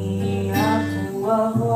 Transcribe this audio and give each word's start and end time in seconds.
After 0.00 1.26
all. 1.26 1.69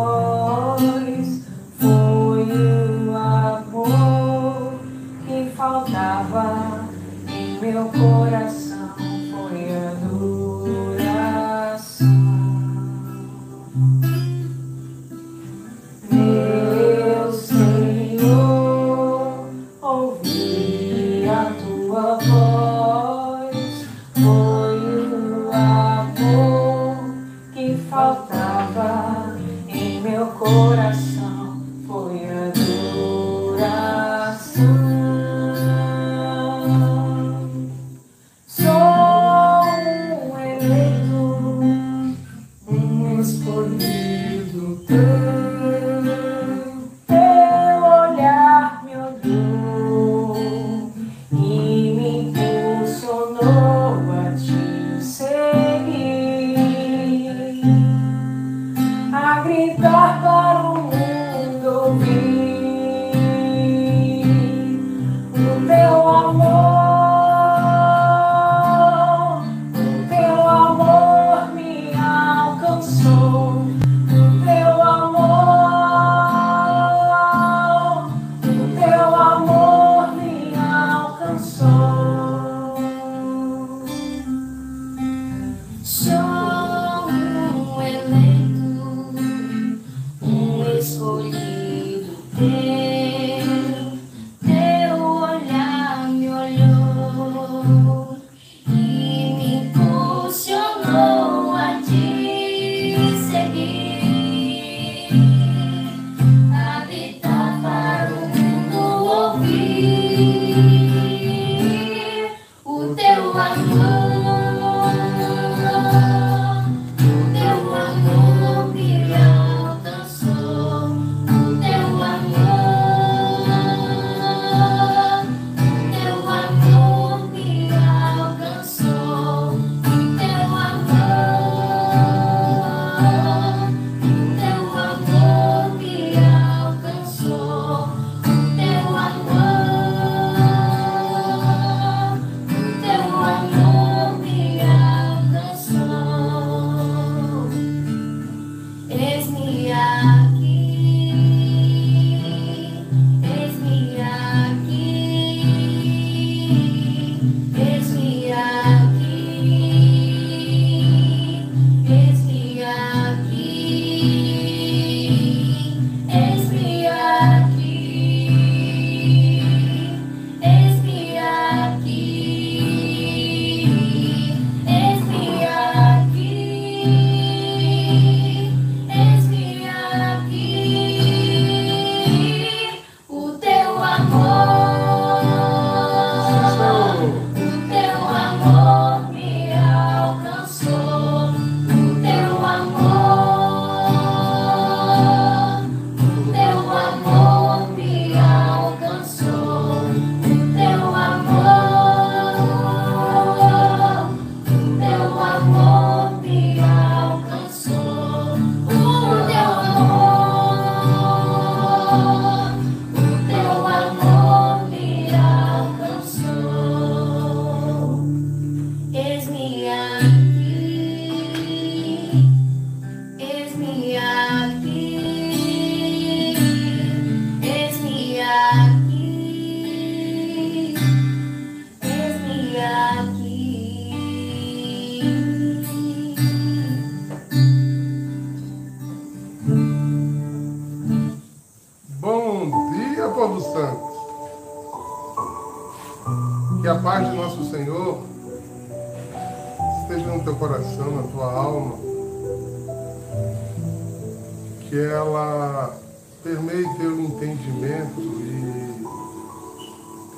ela 255.16 255.80
ter 256.22 256.38
teu 256.78 257.00
entendimento 257.00 258.00
e 258.00 258.84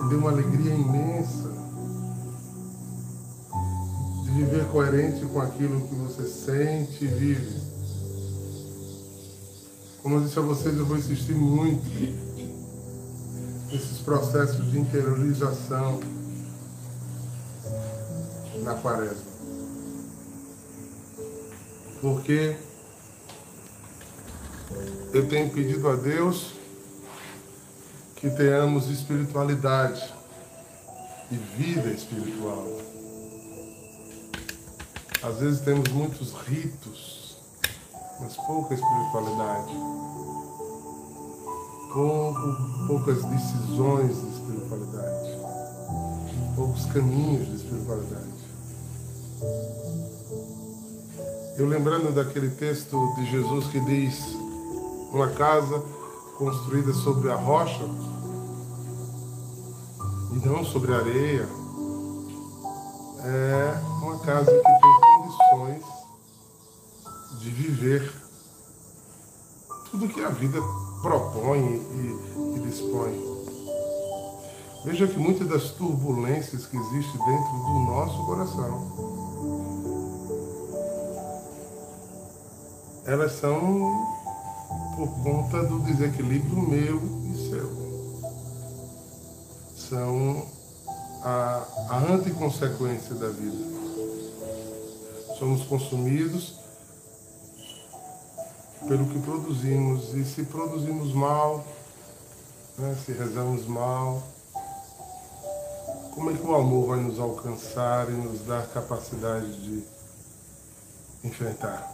dê 0.08 0.14
uma 0.14 0.30
alegria 0.30 0.74
imensa 0.74 1.52
de 4.24 4.30
viver 4.30 4.66
coerente 4.66 5.26
com 5.26 5.40
aquilo 5.40 5.80
que 5.88 5.94
você 5.94 6.28
sente 6.28 7.04
e 7.04 7.08
vive. 7.08 7.60
Como 10.02 10.16
eu 10.16 10.20
disse 10.20 10.38
a 10.38 10.42
vocês, 10.42 10.76
eu 10.76 10.86
vou 10.86 10.96
insistir 10.96 11.34
muito 11.34 11.84
nesses 13.72 13.98
processos 13.98 14.70
de 14.70 14.78
interiorização 14.78 15.98
na 18.62 18.74
quaresma. 18.74 19.26
Porque 22.00 22.56
eu 25.12 25.28
tenho 25.28 25.50
pedido 25.50 25.88
a 25.88 25.96
Deus 25.96 26.52
que 28.16 28.30
tenhamos 28.30 28.88
espiritualidade 28.88 30.12
e 31.30 31.36
vida 31.36 31.88
espiritual. 31.90 32.66
Às 35.22 35.38
vezes 35.38 35.60
temos 35.60 35.88
muitos 35.90 36.32
ritos, 36.46 37.36
mas 38.20 38.36
pouca 38.36 38.74
espiritualidade. 38.74 39.72
Pouco, 41.92 42.86
poucas 42.86 43.24
decisões 43.24 44.20
de 44.20 44.28
espiritualidade. 44.28 45.36
Poucos 46.54 46.86
caminhos 46.86 47.48
de 47.48 47.56
espiritualidade. 47.56 48.36
Eu 51.58 51.66
lembrando 51.66 52.14
daquele 52.14 52.50
texto 52.50 53.14
de 53.16 53.30
Jesus 53.30 53.66
que 53.68 53.80
diz: 53.80 54.45
uma 55.16 55.28
casa 55.28 55.82
construída 56.36 56.92
sobre 56.92 57.32
a 57.32 57.36
rocha 57.36 57.84
e 60.30 60.46
não 60.46 60.62
sobre 60.62 60.92
a 60.92 60.98
areia 60.98 61.48
é 63.24 63.80
uma 64.02 64.18
casa 64.18 64.52
que 64.52 64.62
tem 64.62 65.00
condições 65.00 65.84
de 67.40 67.50
viver 67.50 68.12
tudo 69.90 70.06
que 70.06 70.22
a 70.22 70.28
vida 70.28 70.60
propõe 71.00 71.60
e, 71.60 72.56
e 72.56 72.60
dispõe. 72.60 73.18
Veja 74.84 75.06
que 75.06 75.18
muitas 75.18 75.48
das 75.48 75.70
turbulências 75.70 76.66
que 76.66 76.76
existem 76.76 77.24
dentro 77.24 77.52
do 77.52 77.80
nosso 77.86 78.26
coração 78.26 79.16
elas 83.06 83.32
são 83.32 84.25
por 84.96 85.08
conta 85.22 85.62
do 85.62 85.80
desequilíbrio 85.80 86.62
meu 86.62 87.02
e 87.30 87.50
seu. 87.50 87.86
São 89.76 90.46
a, 91.22 91.62
a 91.90 91.98
anticonsequência 92.12 93.14
da 93.14 93.28
vida. 93.28 93.76
Somos 95.38 95.64
consumidos 95.66 96.58
pelo 98.88 99.06
que 99.06 99.18
produzimos. 99.18 100.14
E 100.14 100.24
se 100.24 100.44
produzimos 100.44 101.12
mal, 101.12 101.62
né, 102.78 102.96
se 103.04 103.12
rezamos 103.12 103.66
mal, 103.66 104.22
como 106.14 106.30
é 106.30 106.34
que 106.34 106.46
o 106.46 106.54
amor 106.54 106.86
vai 106.86 107.00
nos 107.00 107.20
alcançar 107.20 108.08
e 108.08 108.12
nos 108.12 108.40
dar 108.46 108.66
capacidade 108.68 109.52
de 109.60 109.84
enfrentar? 111.22 111.92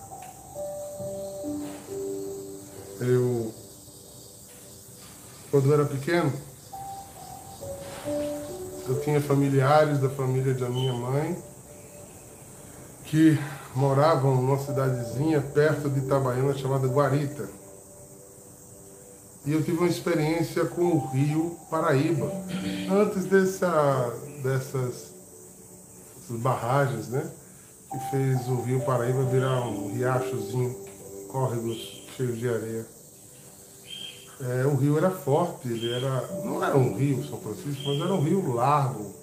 Eu, 3.05 3.53
quando 5.51 5.67
eu 5.67 5.75
era 5.75 5.85
pequeno, 5.85 6.33
eu 8.89 9.01
tinha 9.01 9.21
familiares 9.21 9.99
da 9.99 10.09
família 10.09 10.55
da 10.55 10.69
minha 10.69 10.93
mãe 10.93 11.37
que 13.07 13.37
moravam 13.75 14.37
numa 14.37 14.57
cidadezinha 14.59 15.41
perto 15.41 15.91
de 15.91 15.99
Itabaiana 15.99 16.55
chamada 16.55 16.87
Guarita. 16.87 17.49
E 19.45 19.53
eu 19.53 19.65
tive 19.65 19.79
uma 19.79 19.89
experiência 19.89 20.65
com 20.67 20.83
o 20.83 21.09
rio 21.09 21.57
Paraíba. 21.69 22.31
Antes 22.89 23.25
dessa, 23.25 24.15
dessas 24.45 25.13
barragens, 26.29 27.09
né? 27.09 27.29
Que 27.91 27.99
fez 28.11 28.49
o 28.49 28.63
rio 28.63 28.81
Paraíba 28.83 29.25
virar 29.25 29.67
um 29.67 29.93
riachozinho, 29.93 30.77
córregos 31.29 32.02
cheio 32.17 32.33
de 32.33 32.49
areia. 32.49 32.87
É, 34.41 34.67
o 34.67 34.75
rio 34.75 34.99
era 34.99 35.11
forte, 35.11 35.69
ele 35.69 35.93
era. 35.93 36.27
Não 36.45 36.65
era 36.65 36.77
um 36.77 36.97
rio 36.97 37.25
São 37.29 37.41
Francisco, 37.41 37.83
mas 37.87 38.01
era 38.01 38.13
um 38.13 38.23
rio 38.23 38.53
largo. 38.53 39.15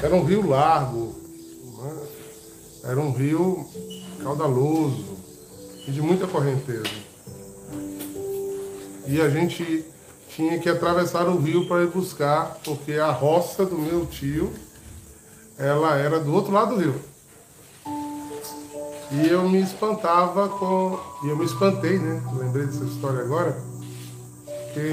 Era 0.00 0.14
um 0.14 0.24
rio 0.24 0.48
largo, 0.48 1.16
era 2.84 3.00
um 3.00 3.10
rio 3.10 3.68
caudaloso 4.22 5.18
e 5.86 5.90
de 5.90 6.00
muita 6.00 6.26
correnteza. 6.28 6.88
E 9.08 9.20
a 9.20 9.28
gente 9.28 9.84
tinha 10.28 10.58
que 10.60 10.68
atravessar 10.68 11.26
o 11.26 11.38
rio 11.38 11.66
para 11.66 11.82
ir 11.82 11.88
buscar, 11.88 12.60
porque 12.64 12.92
a 12.92 13.10
roça 13.10 13.66
do 13.66 13.76
meu 13.76 14.06
tio, 14.06 14.52
ela 15.58 15.96
era 15.96 16.20
do 16.20 16.32
outro 16.32 16.52
lado 16.52 16.76
do 16.76 16.80
rio. 16.80 17.07
E 19.10 19.26
eu 19.28 19.48
me 19.48 19.62
espantava 19.62 20.48
com. 20.48 20.98
E 21.24 21.28
eu 21.30 21.36
me 21.36 21.44
espantei, 21.44 21.98
né? 21.98 22.22
Lembrei 22.36 22.66
dessa 22.66 22.84
história 22.84 23.20
agora. 23.20 23.56
Que 24.74 24.90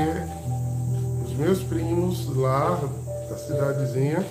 os 1.26 1.34
meus 1.38 1.62
primos 1.64 2.36
lá 2.36 2.80
da 3.30 3.38
cidadezinha. 3.38 4.26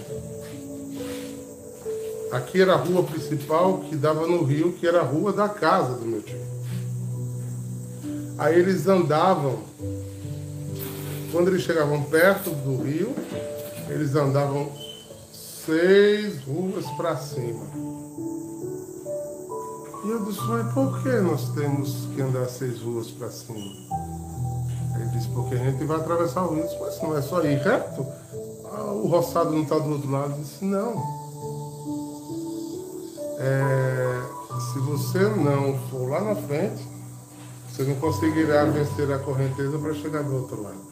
Aqui 2.32 2.62
era 2.62 2.72
a 2.72 2.76
rua 2.76 3.02
principal 3.04 3.78
que 3.78 3.94
dava 3.94 4.26
no 4.26 4.42
rio, 4.42 4.72
que 4.72 4.86
era 4.86 5.00
a 5.00 5.04
rua 5.04 5.32
da 5.32 5.48
casa 5.48 5.94
do 5.94 6.06
meu 6.06 6.22
tio. 6.22 6.40
Aí 8.36 8.58
eles 8.58 8.88
andavam, 8.88 9.60
quando 11.30 11.48
eles 11.48 11.62
chegavam 11.62 12.02
perto 12.02 12.50
do 12.50 12.82
rio, 12.82 13.14
eles 13.88 14.16
andavam 14.16 14.72
seis 15.32 16.42
ruas 16.42 16.84
para 16.96 17.16
cima. 17.16 17.64
E 20.04 20.10
eu 20.10 20.22
disse, 20.22 20.42
mas 20.42 20.70
por 20.74 21.02
que 21.02 21.08
nós 21.20 21.48
temos 21.54 22.08
que 22.14 22.20
andar 22.20 22.46
seis 22.46 22.82
ruas 22.82 23.10
para 23.12 23.30
cima? 23.30 23.58
Ele 24.96 25.06
disse, 25.06 25.28
porque 25.28 25.54
a 25.54 25.58
gente 25.58 25.82
vai 25.84 25.96
atravessar 25.96 26.44
o 26.44 26.54
rio. 26.54 26.62
Eu 26.62 26.66
disse, 26.66 26.78
mas 26.78 27.02
não 27.02 27.16
é 27.16 27.22
só 27.22 27.42
ir 27.42 27.56
reto? 27.56 28.06
Ah, 28.70 28.92
o 28.92 29.06
roçado 29.06 29.50
não 29.52 29.62
está 29.62 29.78
do 29.78 29.92
outro 29.92 30.10
lado. 30.10 30.32
Eu 30.32 30.42
disse, 30.42 30.62
não. 30.62 31.02
É, 33.38 34.22
se 34.72 34.78
você 34.80 35.20
não 35.20 35.78
for 35.88 36.10
lá 36.10 36.20
na 36.20 36.36
frente, 36.36 36.86
você 37.70 37.84
não 37.84 37.94
conseguirá 37.94 38.66
vencer 38.66 39.10
a 39.10 39.18
correnteza 39.18 39.78
para 39.78 39.94
chegar 39.94 40.22
do 40.22 40.34
outro 40.36 40.62
lado. 40.62 40.84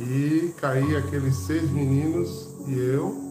E 0.00 0.54
caí 0.60 0.96
aqueles 0.96 1.36
seis 1.36 1.70
meninos 1.70 2.48
e 2.66 2.76
eu 2.76 3.27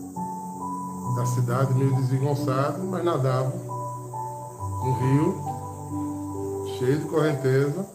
da 1.17 1.25
cidade, 1.25 1.73
meio 1.73 1.95
desengonçado, 1.95 2.83
mas 2.83 3.03
nadava 3.03 3.51
no 4.83 4.93
rio, 4.93 6.77
cheio 6.77 6.99
de 6.99 7.05
correnteza, 7.05 7.85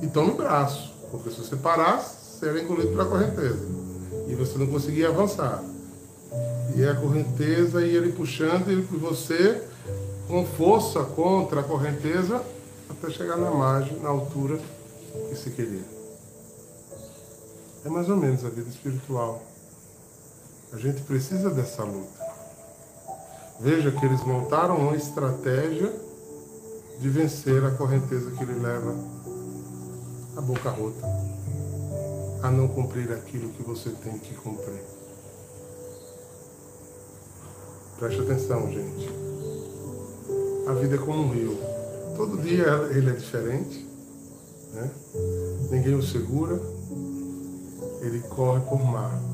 e 0.00 0.06
tão 0.06 0.26
no 0.26 0.34
braço, 0.34 0.92
porque 1.10 1.30
se 1.30 1.40
você 1.40 1.56
parasse, 1.56 2.38
você 2.38 2.48
era 2.48 2.62
engolido 2.62 2.88
pela 2.88 3.04
correnteza, 3.04 3.60
e 4.26 4.34
você 4.34 4.56
não 4.56 4.66
conseguia 4.66 5.10
avançar. 5.10 5.62
E 6.74 6.82
a 6.84 6.94
correnteza 6.94 7.84
ia 7.84 7.98
ele 7.98 8.12
puxando 8.12 8.70
e 8.70 8.80
você 8.80 9.62
com 10.26 10.46
força 10.46 11.04
contra 11.04 11.60
a 11.60 11.62
correnteza 11.62 12.42
até 12.88 13.10
chegar 13.10 13.36
na 13.36 13.50
margem, 13.50 13.98
na 14.00 14.08
altura 14.08 14.58
que 15.28 15.36
se 15.36 15.50
queria. 15.50 15.84
É 17.84 17.90
mais 17.90 18.08
ou 18.08 18.16
menos 18.16 18.42
a 18.42 18.48
vida 18.48 18.70
espiritual. 18.70 19.42
A 20.72 20.78
gente 20.78 21.02
precisa 21.02 21.50
dessa 21.50 21.84
luta. 21.84 22.22
Veja 23.60 23.92
que 23.92 24.06
eles 24.06 24.24
montaram 24.24 24.78
uma 24.78 24.96
estratégia 24.96 25.92
de 26.98 27.08
vencer 27.10 27.62
a 27.62 27.70
correnteza 27.72 28.30
que 28.30 28.44
lhe 28.44 28.58
leva 28.58 28.94
à 30.34 30.40
boca 30.40 30.70
rota, 30.70 31.06
a 32.42 32.50
não 32.50 32.68
cumprir 32.68 33.12
aquilo 33.12 33.50
que 33.50 33.62
você 33.62 33.90
tem 33.90 34.18
que 34.18 34.34
cumprir. 34.34 34.80
Preste 37.98 38.22
atenção, 38.22 38.72
gente. 38.72 39.10
A 40.66 40.72
vida 40.72 40.94
é 40.94 40.98
como 40.98 41.24
um 41.24 41.30
rio. 41.30 41.58
Todo 42.16 42.40
dia 42.40 42.88
ele 42.90 43.10
é 43.10 43.12
diferente. 43.12 43.86
Né? 44.72 44.90
Ninguém 45.70 45.94
o 45.94 46.02
segura. 46.02 46.58
Ele 48.00 48.20
corre 48.20 48.60
por 48.62 48.82
mar 48.82 49.31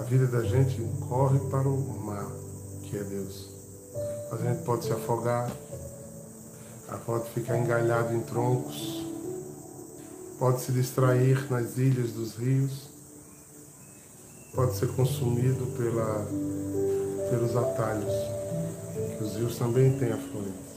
vida 0.00 0.26
da 0.26 0.42
gente 0.42 0.82
corre 1.08 1.38
para 1.50 1.68
o 1.68 2.04
mar, 2.04 2.26
que 2.82 2.96
é 2.96 3.04
Deus. 3.04 3.48
A 4.32 4.36
gente 4.36 4.64
pode 4.64 4.84
se 4.84 4.92
afogar, 4.92 5.50
pode 7.06 7.30
ficar 7.30 7.56
engalhado 7.58 8.12
em 8.12 8.20
troncos, 8.20 9.06
pode 10.38 10.62
se 10.62 10.72
distrair 10.72 11.46
nas 11.50 11.78
ilhas 11.78 12.10
dos 12.10 12.34
rios, 12.34 12.88
pode 14.52 14.76
ser 14.76 14.88
consumido 14.94 15.64
pela, 15.76 16.26
pelos 17.30 17.56
atalhos, 17.56 18.12
que 19.16 19.24
os 19.24 19.36
rios 19.36 19.56
também 19.56 19.96
têm 19.98 20.10
afluentes. 20.10 20.74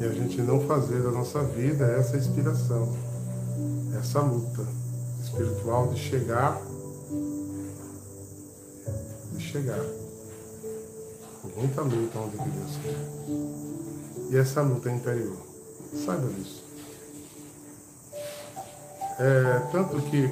E 0.00 0.04
a 0.04 0.12
gente 0.12 0.40
não 0.42 0.60
fazer 0.60 1.02
da 1.02 1.10
nossa 1.10 1.42
vida 1.42 1.84
essa 1.86 2.16
inspiração, 2.16 2.96
essa 3.98 4.20
luta 4.20 4.81
espiritual 5.32 5.88
de 5.88 5.98
chegar, 5.98 6.60
de 9.32 9.40
chegar. 9.40 9.80
Com 11.40 11.48
muita 11.60 11.80
luta 11.80 12.18
onde 12.18 12.36
que 12.36 12.48
Deus 12.50 12.78
quer. 12.82 14.30
E 14.30 14.36
essa 14.36 14.60
luta 14.60 14.90
é 14.90 14.94
interior. 14.94 15.36
Saiba 16.04 16.28
disso. 16.28 16.62
É, 19.18 19.58
tanto 19.72 20.00
que 20.02 20.30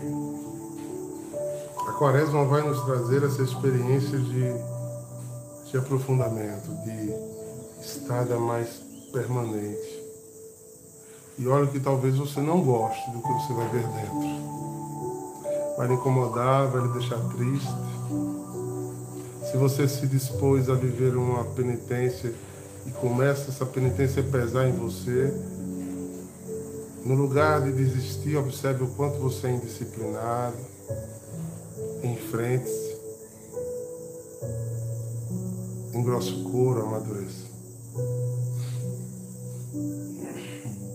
A 1.86 1.92
quaresma 1.92 2.44
vai 2.46 2.62
nos 2.62 2.82
trazer 2.84 3.22
essa 3.24 3.42
experiência 3.42 4.18
de, 4.18 4.54
de 5.70 5.76
aprofundamento, 5.76 6.70
de 6.84 7.12
estada 7.84 8.38
mais 8.38 8.68
permanente. 9.12 10.00
E 11.38 11.46
olha 11.46 11.66
que 11.66 11.80
talvez 11.80 12.16
você 12.16 12.40
não 12.40 12.62
goste 12.62 13.10
do 13.10 13.20
que 13.20 13.28
você 13.28 13.52
vai 13.52 13.68
ver 13.68 13.86
dentro. 13.88 14.69
Vai 15.80 15.88
lhe 15.88 15.94
incomodar, 15.94 16.68
vai 16.68 16.82
lhe 16.82 16.92
deixar 16.92 17.18
triste. 17.30 17.74
Se 19.50 19.56
você 19.56 19.88
se 19.88 20.06
dispôs 20.06 20.68
a 20.68 20.74
viver 20.74 21.16
uma 21.16 21.42
penitência 21.42 22.34
e 22.84 22.90
começa 22.90 23.48
essa 23.48 23.64
penitência 23.64 24.22
a 24.22 24.26
pesar 24.30 24.68
em 24.68 24.72
você, 24.72 25.32
no 27.02 27.14
lugar 27.14 27.62
de 27.62 27.72
desistir, 27.72 28.36
observe 28.36 28.84
o 28.84 28.88
quanto 28.88 29.18
você 29.20 29.46
é 29.46 29.52
indisciplinado. 29.52 30.56
Enfrente-se. 32.04 32.96
Engrosse 35.94 36.34
o 36.34 36.44
couro, 36.50 36.82
amadureça. 36.82 37.46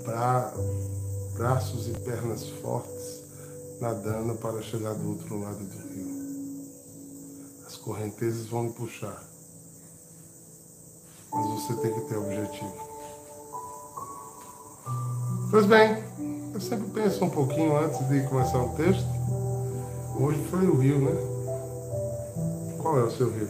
Bra 0.06 0.54
braços 1.34 1.88
e 1.88 1.92
pernas 2.02 2.48
fortes 2.62 2.95
nadando 3.80 4.36
para 4.36 4.62
chegar 4.62 4.94
do 4.94 5.10
outro 5.10 5.40
lado 5.40 5.58
do 5.58 5.88
rio. 5.90 6.16
As 7.66 7.76
correntezas 7.78 8.48
vão 8.48 8.68
lhe 8.68 8.74
puxar. 8.74 9.24
Mas 11.32 11.46
você 11.48 11.74
tem 11.82 11.94
que 11.94 12.02
ter 12.08 12.18
objetivo. 12.18 12.96
Pois 15.52 15.66
bem, 15.66 16.04
eu 16.54 16.62
sempre 16.62 16.90
penso 16.92 17.26
um 17.26 17.30
pouquinho 17.30 17.78
antes 17.78 18.08
de 18.08 18.24
começar 18.28 18.60
o 18.60 18.76
texto. 18.76 19.06
Hoje 20.20 20.44
foi 20.50 20.66
o 20.66 20.78
rio, 20.78 21.00
né? 21.00 21.12
Qual 22.82 23.00
é 23.00 23.04
o 23.04 23.12
seu 23.12 23.30
rio? 23.32 23.50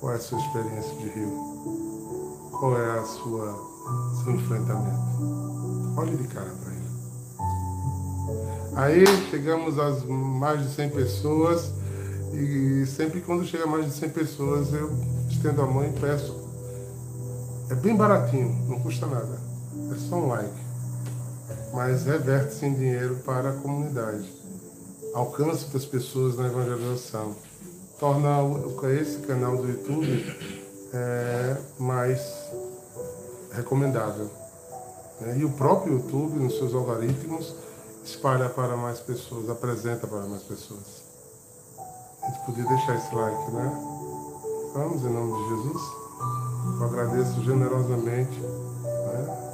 Qual 0.00 0.12
é 0.12 0.16
a 0.16 0.20
sua 0.20 0.38
experiência 0.38 0.94
de 0.96 1.08
rio? 1.08 2.50
Qual 2.50 2.78
é 2.78 2.98
a 2.98 3.04
sua 3.04 3.74
seu 4.22 4.32
enfrentamento? 4.32 5.94
Olhe 5.96 6.16
de 6.16 6.28
cara 6.28 6.50
para. 6.62 6.73
Aí 8.76 9.04
chegamos 9.30 9.78
às 9.78 10.02
mais 10.04 10.62
de 10.62 10.74
100 10.74 10.90
pessoas 10.90 11.72
e 12.32 12.84
sempre 12.86 13.20
quando 13.20 13.44
chega 13.44 13.66
mais 13.66 13.86
de 13.86 13.92
100 13.92 14.08
pessoas 14.10 14.72
eu 14.72 14.90
estendo 15.30 15.62
a 15.62 15.66
mão 15.66 15.84
e 15.84 15.92
peço. 16.00 16.42
É 17.70 17.74
bem 17.74 17.96
baratinho, 17.96 18.66
não 18.68 18.80
custa 18.80 19.06
nada 19.06 19.54
é 19.92 20.08
só 20.08 20.16
um 20.16 20.28
like, 20.28 20.54
mas 21.72 22.04
reverte-se 22.04 22.66
em 22.66 22.74
dinheiro 22.74 23.16
para 23.24 23.50
a 23.50 23.52
comunidade. 23.52 24.30
Alcance 25.14 25.66
das 25.72 25.84
pessoas 25.84 26.36
na 26.36 26.46
evangelização. 26.46 27.34
Torna 27.98 28.28
esse 29.00 29.18
canal 29.18 29.56
do 29.56 29.68
YouTube 29.68 30.36
é, 30.92 31.56
mais 31.78 32.20
recomendável. 33.52 34.28
E 35.36 35.44
o 35.44 35.50
próprio 35.50 35.94
YouTube, 35.94 36.40
nos 36.40 36.58
seus 36.58 36.74
algoritmos, 36.74 37.54
espalha 38.04 38.48
para 38.48 38.76
mais 38.76 39.00
pessoas, 39.00 39.48
apresenta 39.48 40.06
para 40.06 40.26
mais 40.26 40.42
pessoas. 40.42 41.02
A 42.22 42.26
gente 42.26 42.46
podia 42.46 42.64
deixar 42.64 42.96
esse 42.96 43.14
like, 43.14 43.50
né? 43.52 43.72
Vamos, 44.74 45.02
em 45.02 45.10
nome 45.10 45.32
de 45.32 45.48
Jesus. 45.48 45.82
Eu 46.80 46.84
agradeço 46.86 47.42
generosamente. 47.42 48.40
Né? 48.40 49.44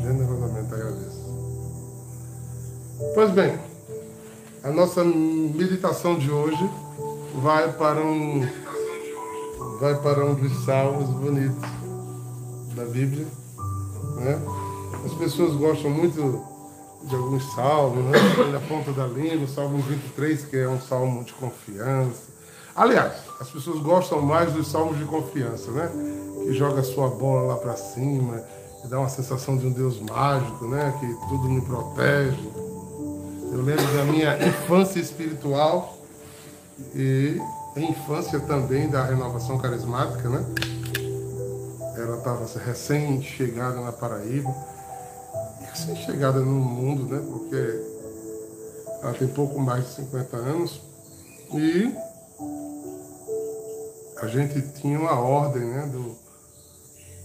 generosamente 0.00 0.74
agradeço. 0.74 1.28
Pois 3.14 3.30
bem, 3.30 3.58
a 4.62 4.70
nossa 4.70 5.04
meditação 5.04 6.18
de 6.18 6.30
hoje 6.30 6.70
vai 7.42 7.72
para 7.72 8.00
um 8.00 8.40
vai 9.80 9.94
para 10.00 10.24
um 10.24 10.34
dos 10.34 10.64
salmos 10.64 11.08
bonitos 11.10 11.68
da 12.74 12.84
Bíblia, 12.84 13.26
né? 14.16 14.40
As 15.04 15.12
pessoas 15.14 15.54
gostam 15.54 15.90
muito 15.90 16.57
de 17.02 17.14
alguns 17.14 17.54
salmos, 17.54 18.04
né? 18.04 18.18
Na 18.52 18.60
ponta 18.60 18.92
da 18.92 19.06
língua, 19.06 19.44
o 19.44 19.48
Salmo 19.48 19.78
23, 19.78 20.44
que 20.44 20.56
é 20.56 20.68
um 20.68 20.80
salmo 20.80 21.24
de 21.24 21.32
confiança. 21.34 22.28
Aliás, 22.74 23.12
as 23.40 23.50
pessoas 23.50 23.80
gostam 23.80 24.20
mais 24.22 24.52
dos 24.52 24.68
salmos 24.68 24.98
de 24.98 25.04
confiança, 25.04 25.70
né? 25.70 25.90
Que 26.44 26.52
joga 26.52 26.80
a 26.80 26.84
sua 26.84 27.08
bola 27.08 27.54
lá 27.54 27.56
para 27.56 27.76
cima, 27.76 28.42
que 28.80 28.88
dá 28.88 28.98
uma 28.98 29.08
sensação 29.08 29.56
de 29.56 29.66
um 29.66 29.72
Deus 29.72 30.00
mágico, 30.00 30.66
né? 30.66 30.94
Que 31.00 31.28
tudo 31.28 31.48
me 31.48 31.60
protege. 31.60 32.50
Eu 33.50 33.62
lembro 33.62 33.86
da 33.96 34.04
minha 34.04 34.46
infância 34.46 35.00
espiritual 35.00 35.96
e 36.94 37.40
a 37.74 37.80
infância 37.80 38.38
também 38.40 38.88
da 38.88 39.04
renovação 39.04 39.58
carismática, 39.58 40.28
né? 40.28 40.44
Ela 41.96 42.18
estava 42.18 42.46
recém-chegada 42.64 43.80
na 43.80 43.90
Paraíba, 43.90 44.54
recém-chegada 45.78 46.40
no 46.40 46.54
mundo, 46.54 47.04
né? 47.04 47.22
Porque 47.28 47.82
ela 49.02 49.14
tem 49.14 49.28
pouco 49.28 49.60
mais 49.60 49.84
de 49.84 49.94
50 49.94 50.36
anos 50.36 50.80
e 51.54 51.94
a 54.20 54.26
gente 54.26 54.60
tinha 54.80 54.98
uma 54.98 55.18
ordem, 55.18 55.64
né? 55.64 55.86
Do, 55.86 56.16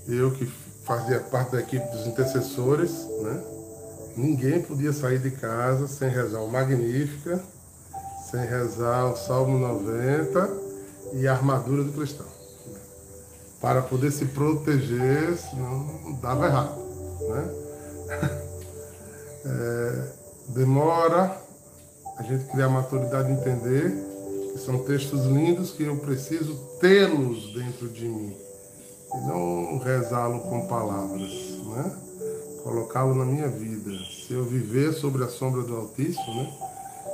eu 0.07 0.31
que 0.31 0.45
fazia 0.85 1.19
parte 1.19 1.53
da 1.53 1.61
equipe 1.61 1.85
dos 1.91 2.05
intercessores, 2.05 2.91
né? 3.21 3.43
Ninguém 4.15 4.61
podia 4.61 4.93
sair 4.93 5.17
de 5.17 5.31
casa 5.31 5.87
sem 5.87 6.07
rezar 6.07 6.41
o 6.41 6.51
Magnífica, 6.51 7.41
sem 8.29 8.45
rezar 8.45 9.11
o 9.11 9.15
Salmo 9.15 9.57
90 9.57 10.49
e 11.13 11.27
a 11.27 11.33
armadura 11.33 11.83
do 11.83 11.91
cristão. 11.93 12.27
Para 13.59 13.81
poder 13.81 14.11
se 14.11 14.25
proteger, 14.25 15.35
senão 15.37 16.19
dava 16.21 16.45
errado. 16.45 16.77
Né? 17.29 18.39
É, 19.45 20.07
demora 20.49 21.37
a 22.17 22.23
gente 22.23 22.45
criar 22.45 22.69
maturidade 22.69 23.27
de 23.27 23.39
entender 23.39 23.91
que 24.53 24.59
são 24.59 24.79
textos 24.83 25.25
lindos 25.25 25.71
que 25.71 25.83
eu 25.83 25.97
preciso 25.97 26.55
tê-los 26.79 27.53
dentro 27.53 27.89
de 27.89 28.07
mim 28.07 28.35
e 29.13 29.27
não 29.27 29.79
rezá-lo 29.79 30.39
com 30.41 30.67
palavras, 30.67 31.31
né? 31.65 31.97
colocá-lo 32.63 33.13
na 33.13 33.25
minha 33.25 33.47
vida. 33.47 33.91
Se 34.25 34.33
eu 34.33 34.43
viver 34.43 34.93
sobre 34.93 35.23
a 35.23 35.27
sombra 35.27 35.61
do 35.63 35.75
Altíssimo, 35.75 36.35
né? 36.35 36.53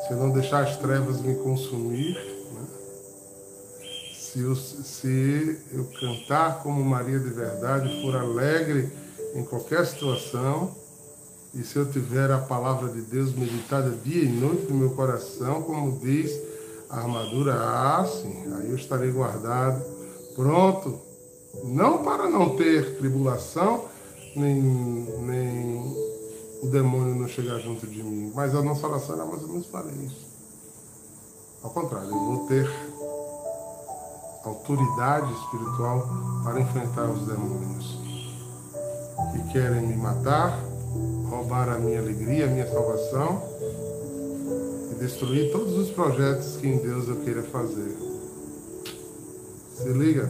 se 0.05 0.13
eu 0.13 0.17
não 0.17 0.29
deixar 0.31 0.63
as 0.63 0.77
trevas 0.77 1.21
me 1.21 1.35
consumir, 1.35 2.13
né? 2.13 2.67
se, 4.13 4.41
eu, 4.41 4.55
se 4.55 5.59
eu 5.71 5.85
cantar 5.99 6.61
como 6.61 6.83
Maria 6.83 7.19
de 7.19 7.29
verdade, 7.29 8.01
for 8.01 8.15
alegre 8.15 8.91
em 9.35 9.43
qualquer 9.43 9.85
situação, 9.85 10.75
e 11.59 11.63
se 11.63 11.75
eu 11.75 11.85
tiver 11.85 12.31
a 12.31 12.37
palavra 12.37 12.89
de 12.89 13.01
Deus 13.01 13.35
meditada 13.35 13.89
dia 13.89 14.23
e 14.23 14.29
noite 14.29 14.71
no 14.71 14.77
meu 14.77 14.91
coração, 14.91 15.61
como 15.63 15.99
diz 15.99 16.31
a 16.89 16.99
armadura, 16.99 17.53
ah, 17.53 18.05
sim, 18.05 18.45
aí 18.55 18.69
eu 18.69 18.75
estarei 18.75 19.11
guardado, 19.11 19.83
pronto 20.35 21.09
não 21.63 22.03
para 22.03 22.29
não 22.29 22.55
ter 22.55 22.97
tribulação, 22.97 23.85
nem, 24.35 24.61
nem 24.61 25.77
o 26.61 26.67
demônio 26.67 27.15
não 27.15 27.27
chegar 27.27 27.59
junto 27.59 27.85
de 27.85 28.03
mim, 28.03 28.31
mas 28.33 28.55
a 28.55 28.61
nossa 28.61 28.87
oração 28.87 29.15
era 29.15 29.25
mais 29.25 29.41
ou 29.43 29.49
menos 29.49 29.67
para 29.67 29.87
isso. 29.91 30.27
Ao 31.61 31.69
contrário, 31.71 32.09
eu 32.09 32.19
vou 32.19 32.47
ter 32.47 32.69
autoridade 34.45 35.33
espiritual 35.33 36.07
para 36.43 36.61
enfrentar 36.61 37.09
os 37.09 37.27
demônios 37.27 37.99
que 39.33 39.51
querem 39.51 39.85
me 39.85 39.97
matar, 39.97 40.57
roubar 41.29 41.69
a 41.69 41.77
minha 41.77 41.99
alegria, 41.99 42.45
a 42.45 42.47
minha 42.47 42.67
salvação 42.67 43.41
e 44.91 44.95
destruir 44.95 45.51
todos 45.51 45.77
os 45.77 45.89
projetos 45.91 46.57
que 46.57 46.67
em 46.67 46.77
Deus 46.77 47.07
eu 47.07 47.17
queira 47.17 47.43
fazer. 47.43 47.95
Se 49.75 49.89
liga? 49.89 50.29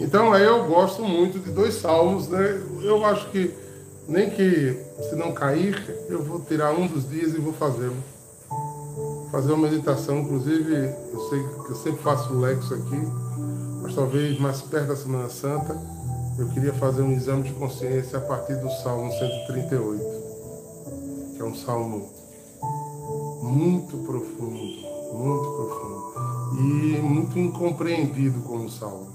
Então 0.00 0.32
aí 0.32 0.44
eu 0.44 0.64
gosto 0.66 1.02
muito 1.02 1.38
de 1.38 1.50
dois 1.50 1.74
salmos, 1.74 2.28
né? 2.28 2.60
Eu 2.82 3.04
acho 3.04 3.30
que 3.30 3.54
nem 4.08 4.30
que 4.30 4.76
se 5.08 5.14
não 5.16 5.32
cair, 5.32 5.76
eu 6.08 6.22
vou 6.22 6.40
tirar 6.40 6.72
um 6.72 6.86
dos 6.86 7.08
dias 7.08 7.34
e 7.34 7.38
vou 7.38 7.52
fazê-lo. 7.52 7.96
Fazer 9.30 9.52
uma 9.52 9.68
meditação, 9.68 10.20
inclusive, 10.20 10.74
eu 11.12 11.20
sei 11.28 11.42
que 11.64 11.70
eu 11.70 11.76
sempre 11.76 12.02
faço 12.02 12.32
o 12.32 12.40
lexo 12.40 12.74
aqui, 12.74 13.00
mas 13.82 13.94
talvez 13.94 14.38
mais 14.38 14.62
perto 14.62 14.88
da 14.88 14.96
Semana 14.96 15.28
Santa, 15.28 15.76
eu 16.38 16.48
queria 16.48 16.72
fazer 16.72 17.02
um 17.02 17.12
exame 17.12 17.44
de 17.44 17.52
consciência 17.52 18.18
a 18.18 18.20
partir 18.20 18.56
do 18.56 18.68
Salmo 18.82 19.12
138, 19.12 20.04
que 21.36 21.40
é 21.40 21.44
um 21.44 21.54
salmo 21.54 22.10
muito 23.42 23.96
profundo, 23.98 24.58
muito 25.12 25.50
profundo 25.56 25.94
e 26.58 27.00
muito 27.00 27.38
incompreendido 27.38 28.40
como 28.40 28.68
salmo. 28.68 29.12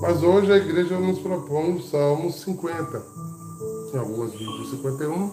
Mas 0.00 0.22
hoje 0.22 0.52
a 0.52 0.56
igreja 0.56 0.98
nos 0.98 1.18
propõe 1.18 1.76
o 1.76 1.82
Salmo 1.82 2.30
50. 2.30 3.02
Em 3.92 3.98
algumas 3.98 4.32
Bíblias 4.32 4.70
51, 4.70 5.30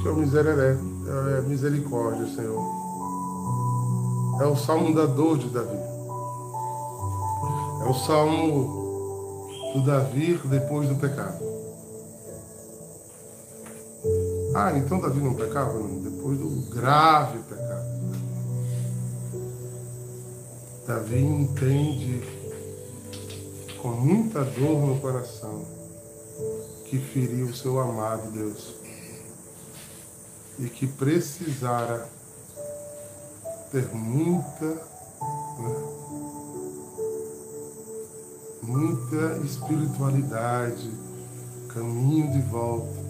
que 0.00 0.08
é 0.08 0.10
o 0.10 0.16
miserere, 0.16 0.78
é 1.38 1.40
misericórdia, 1.42 2.26
Senhor. 2.34 2.62
É 4.40 4.46
o 4.46 4.56
salmo 4.56 4.94
da 4.94 5.06
dor 5.06 5.38
de 5.38 5.48
Davi. 5.48 5.78
É 7.80 7.88
o 7.88 7.94
salmo 7.94 8.81
do 9.72 9.84
Davi 9.84 10.38
depois 10.44 10.88
do 10.88 10.96
pecado. 10.96 11.42
Ah, 14.54 14.72
então 14.76 15.00
Davi 15.00 15.20
não 15.20 15.34
pecava? 15.34 15.72
Não, 15.72 15.98
depois 15.98 16.38
do 16.38 16.48
grave 16.70 17.38
pecado. 17.48 17.82
Davi 20.86 21.20
entende 21.20 22.22
com 23.80 23.88
muita 23.88 24.44
dor 24.44 24.86
no 24.86 25.00
coração 25.00 25.64
que 26.86 26.98
feriu 26.98 27.46
o 27.46 27.54
seu 27.54 27.80
amado 27.80 28.30
Deus 28.30 28.74
e 30.58 30.68
que 30.68 30.86
precisara 30.86 32.06
ter 33.70 33.88
muita, 33.94 34.66
né, 34.66 36.01
muita 38.62 39.38
espiritualidade, 39.44 40.90
caminho 41.68 42.32
de 42.32 42.40
volta 42.42 43.02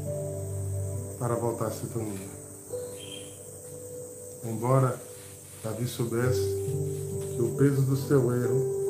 para 1.18 1.34
voltar 1.34 1.66
à 1.66 1.70
sintonia. 1.70 2.32
Embora 4.44 4.98
Davi 5.62 5.86
soubesse 5.86 6.40
que 7.36 7.42
o 7.42 7.54
peso 7.56 7.82
do 7.82 7.96
seu 7.96 8.34
erro 8.34 8.82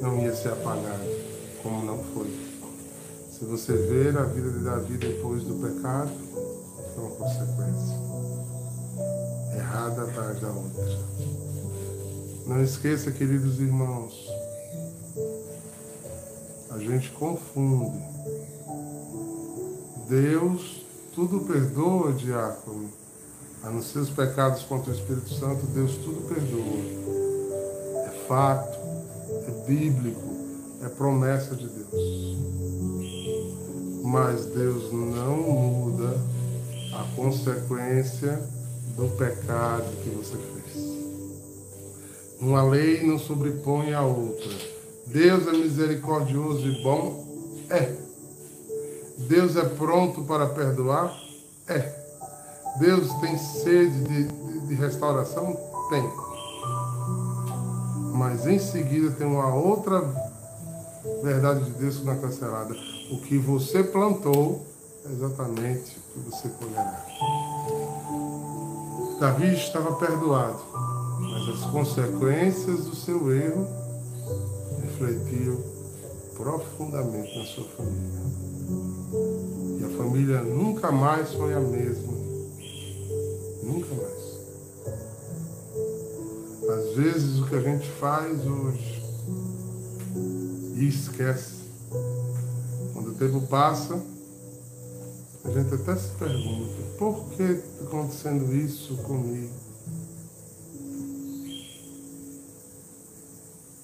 não 0.00 0.18
ia 0.20 0.34
ser 0.34 0.48
apagado, 0.48 1.04
como 1.62 1.84
não 1.84 2.02
foi. 2.14 2.52
Se 3.30 3.44
você 3.44 3.72
ver 3.72 4.16
a 4.16 4.24
vida 4.24 4.50
de 4.50 4.64
Davi 4.64 4.96
depois 4.96 5.44
do 5.44 5.54
pecado, 5.54 6.10
foi 6.94 7.04
uma 7.04 7.14
consequência. 7.16 8.02
Errada 9.54 10.02
atrás 10.02 10.40
da 10.40 10.48
outra. 10.48 10.98
Não 12.46 12.62
esqueça, 12.62 13.12
queridos 13.12 13.60
irmãos, 13.60 14.31
a 16.74 16.78
gente 16.78 17.10
confunde. 17.10 18.02
Deus 20.08 20.82
tudo 21.14 21.40
perdoa, 21.40 22.12
diácono. 22.12 22.90
A 23.62 23.70
não 23.70 23.82
ser 23.82 24.00
os 24.00 24.10
pecados 24.10 24.62
contra 24.62 24.90
o 24.90 24.94
Espírito 24.94 25.32
Santo, 25.34 25.66
Deus 25.66 25.96
tudo 25.96 26.26
perdoa. 26.28 28.06
É 28.06 28.24
fato 28.26 28.82
é 29.46 29.66
bíblico, 29.66 30.36
é 30.82 30.88
promessa 30.88 31.54
de 31.54 31.66
Deus. 31.68 32.36
Mas 34.02 34.44
Deus 34.46 34.92
não 34.92 35.36
muda 35.36 36.18
a 36.94 37.16
consequência 37.16 38.42
do 38.96 39.08
pecado 39.16 39.84
que 40.02 40.10
você 40.10 40.36
fez. 40.36 40.82
Uma 42.40 42.62
lei 42.62 43.06
não 43.06 43.18
sobrepõe 43.18 43.94
a 43.94 44.02
outra. 44.02 44.71
Deus 45.12 45.46
é 45.46 45.52
misericordioso 45.52 46.66
e 46.66 46.82
bom? 46.82 47.26
É. 47.70 47.94
Deus 49.28 49.56
é 49.56 49.64
pronto 49.64 50.22
para 50.22 50.46
perdoar? 50.46 51.14
É. 51.68 52.02
Deus 52.78 53.12
tem 53.20 53.36
sede 53.36 54.04
de, 54.04 54.24
de, 54.24 54.60
de 54.68 54.74
restauração? 54.74 55.56
Tem 55.90 56.02
mas 58.22 58.46
em 58.46 58.58
seguida 58.58 59.10
tem 59.10 59.26
uma 59.26 59.52
outra 59.52 60.00
verdade 61.24 61.64
de 61.64 61.70
Deus 61.72 61.96
que 61.96 62.04
não 62.04 62.12
é 62.12 62.16
cancelada. 62.16 62.72
O 63.10 63.18
que 63.18 63.36
você 63.36 63.82
plantou 63.82 64.64
é 65.04 65.12
exatamente 65.12 65.98
o 66.14 66.20
que 66.20 66.30
você 66.30 66.48
colherá. 66.50 67.04
Davi 69.18 69.54
estava 69.54 69.96
perdoado, 69.96 70.60
mas 71.18 71.48
as 71.48 71.70
consequências 71.70 72.84
do 72.84 72.94
seu 72.94 73.34
erro 73.34 73.66
refletiam 74.92 75.58
profundamente 76.34 77.38
na 77.38 77.44
sua 77.44 77.64
família. 77.64 78.22
E 79.80 79.84
a 79.84 79.88
família 79.96 80.42
nunca 80.42 80.92
mais 80.92 81.32
foi 81.32 81.54
a 81.54 81.60
mesma. 81.60 82.12
Nunca 83.62 83.94
mais. 83.94 84.22
Às 86.70 86.96
vezes 86.96 87.38
o 87.40 87.46
que 87.46 87.54
a 87.56 87.60
gente 87.60 87.88
faz 87.92 88.46
hoje 88.46 89.02
e 90.76 90.88
esquece. 90.88 91.62
Quando 92.92 93.10
o 93.10 93.14
tempo 93.14 93.40
passa, 93.46 94.00
a 95.44 95.50
gente 95.50 95.74
até 95.74 95.96
se 95.96 96.08
pergunta, 96.14 96.82
por 96.98 97.24
que 97.30 97.42
está 97.42 97.84
acontecendo 97.84 98.54
isso 98.54 98.96
comigo? 98.98 99.52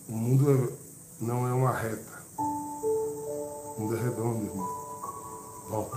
O 0.09 0.13
mundo 0.13 0.51
é, 0.51 0.88
não 1.21 1.47
é 1.47 1.53
uma 1.53 1.73
reta. 1.73 2.19
Mundo 3.79 3.97
é 3.97 4.01
redondo, 4.01 4.45
irmão. 4.45 4.69
Volta. 5.69 5.97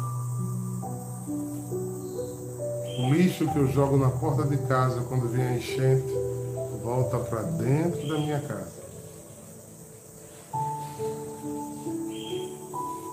O 3.00 3.14
lixo 3.14 3.52
que 3.52 3.58
eu 3.58 3.68
jogo 3.68 3.98
na 3.98 4.10
porta 4.10 4.44
de 4.44 4.58
casa 4.68 5.02
quando 5.02 5.30
vem 5.30 5.44
a 5.44 5.58
enchente 5.58 6.14
volta 6.84 7.20
para 7.20 7.44
dentro 7.44 8.08
da 8.08 8.18
minha 8.18 8.40
casa. 8.42 8.82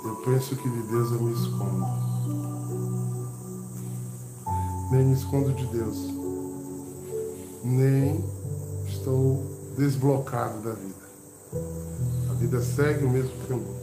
Eu 0.05 0.17
penso 0.25 0.57
que 0.57 0.69
de 0.69 0.83
Deus 0.83 1.13
eu 1.13 1.23
me 1.23 1.33
escondo. 1.33 1.87
Nem 4.91 5.05
me 5.05 5.15
escondo 5.15 5.53
de 5.53 5.67
Deus. 5.67 5.99
Nem 7.63 8.25
estou 8.87 9.45
desblocado 9.77 10.61
da 10.63 10.73
vida. 10.73 11.09
Vida 12.39 12.61
segue 12.61 13.05
o 13.05 13.11
mesmo 13.11 13.33
caminho. 13.49 13.77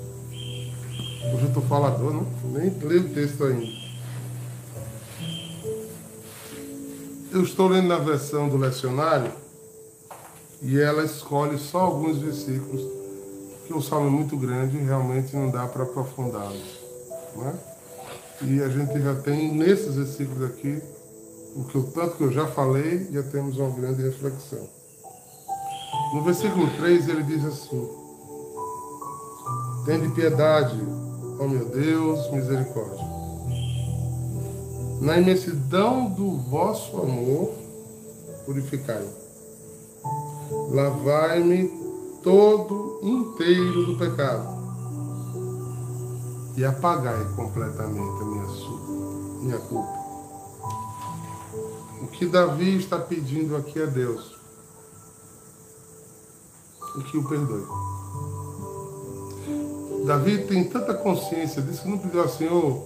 Hoje 1.34 1.44
eu 1.44 1.48
estou 1.50 1.64
falador, 1.64 2.14
não? 2.14 2.26
Nem 2.54 2.70
leio 2.70 3.08
o 3.08 3.10
texto 3.10 3.44
ainda. 3.44 3.68
Eu 7.34 7.44
estou 7.44 7.68
lendo 7.68 7.90
na 7.90 7.98
versão 7.98 8.48
do 8.48 8.56
lecionário 8.56 9.30
e 10.62 10.80
ela 10.80 11.04
escolhe 11.04 11.58
só 11.58 11.80
alguns 11.80 12.18
versículos, 12.18 12.82
que 13.68 13.74
o 13.74 13.82
salmo 13.82 14.08
é 14.08 14.10
muito 14.10 14.38
grande 14.38 14.78
e 14.78 14.84
realmente 14.84 15.36
não 15.36 15.52
dá 15.52 15.68
para 15.68 15.84
aprofundá-los. 15.84 16.80
Né? 17.36 17.54
E 18.42 18.62
a 18.62 18.70
gente 18.70 19.02
já 19.02 19.16
tem 19.16 19.54
nesses 19.54 19.96
versículos 19.96 20.50
aqui, 20.50 20.82
o 21.58 21.66
que 21.66 21.76
eu, 21.76 21.84
tanto 21.84 22.16
que 22.16 22.24
eu 22.24 22.32
já 22.32 22.48
falei, 22.48 23.06
já 23.12 23.24
temos 23.24 23.58
uma 23.58 23.70
grande 23.72 24.02
reflexão. 24.02 24.66
No 26.14 26.24
versículo 26.24 26.70
3 26.78 27.10
ele 27.10 27.24
diz 27.24 27.44
assim: 27.44 28.05
Tende 29.86 30.10
piedade, 30.10 30.78
ó 31.40 31.48
meu 31.48 31.66
Deus, 31.66 32.32
misericórdia. 32.32 33.06
Na 35.02 35.18
imensidão 35.18 36.10
do 36.10 36.38
vosso 36.38 36.98
amor, 36.98 37.54
purificai 38.46 39.06
lavai-me 40.72 41.68
todo 42.24 43.00
inteiro 43.02 43.86
do 43.86 43.98
pecado 43.98 44.56
e 46.56 46.64
apagai 46.64 47.26
completamente 47.36 48.22
a 48.22 48.26
minha, 48.26 48.48
minha 49.42 49.60
culpa. 49.60 50.06
O 52.02 52.08
que 52.08 52.26
Davi 52.26 52.78
está 52.78 53.00
pedindo 53.00 53.56
aqui 53.56 53.82
a 53.82 53.86
Deus, 53.86 54.36
o 56.96 57.04
que 57.04 57.18
o 57.18 57.28
perdoe. 57.28 57.66
Davi 60.06 60.46
tem 60.46 60.64
tanta 60.64 60.94
consciência 60.94 61.62
disso 61.62 61.84
que 61.84 61.90
não 61.90 61.98
pediu 61.98 62.22
ao 62.22 62.30
Senhor, 62.30 62.86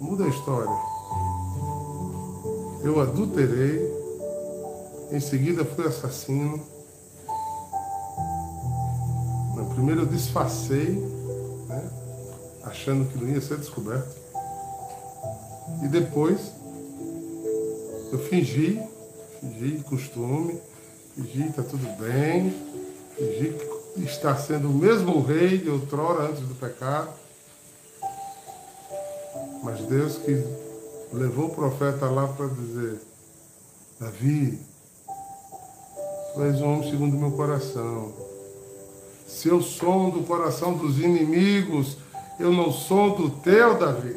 muda 0.00 0.24
a 0.24 0.28
história. 0.28 0.70
Eu 2.82 3.00
adulterei, 3.00 3.88
em 5.12 5.20
seguida 5.20 5.64
fui 5.64 5.86
assassino, 5.86 6.60
Primeiro 9.80 10.02
eu 10.02 10.06
disfarcei, 10.06 10.90
né, 11.66 11.90
achando 12.64 13.10
que 13.10 13.16
não 13.16 13.30
ia 13.32 13.40
ser 13.40 13.56
descoberto. 13.56 14.14
E 15.82 15.88
depois 15.88 16.38
eu 18.12 18.18
fingi, 18.18 18.78
fingi 19.40 19.82
costume, 19.84 20.60
fingi 21.14 21.44
que 21.44 21.48
está 21.48 21.62
tudo 21.62 21.86
bem, 21.98 22.52
fingi 23.16 23.54
que 23.54 23.79
está 23.96 24.36
sendo 24.36 24.70
o 24.70 24.74
mesmo 24.74 25.20
rei 25.22 25.58
de 25.58 25.68
outrora 25.68 26.24
antes 26.24 26.40
do 26.40 26.54
pecado. 26.54 27.10
Mas 29.62 29.80
Deus 29.82 30.16
que 30.18 30.42
levou 31.12 31.46
o 31.46 31.54
profeta 31.54 32.06
lá 32.06 32.26
para 32.28 32.46
dizer, 32.46 33.00
Davi, 33.98 34.58
tu 36.34 36.42
és 36.42 36.60
um 36.60 36.72
homem 36.72 36.90
segundo 36.90 37.16
o 37.16 37.20
meu 37.20 37.32
coração. 37.32 38.12
Se 39.26 39.48
eu 39.48 39.60
sou 39.60 40.10
do 40.10 40.22
coração 40.22 40.74
dos 40.74 40.98
inimigos, 40.98 41.98
eu 42.38 42.52
não 42.52 42.72
sou 42.72 43.14
do 43.14 43.30
teu, 43.30 43.78
Davi. 43.78 44.16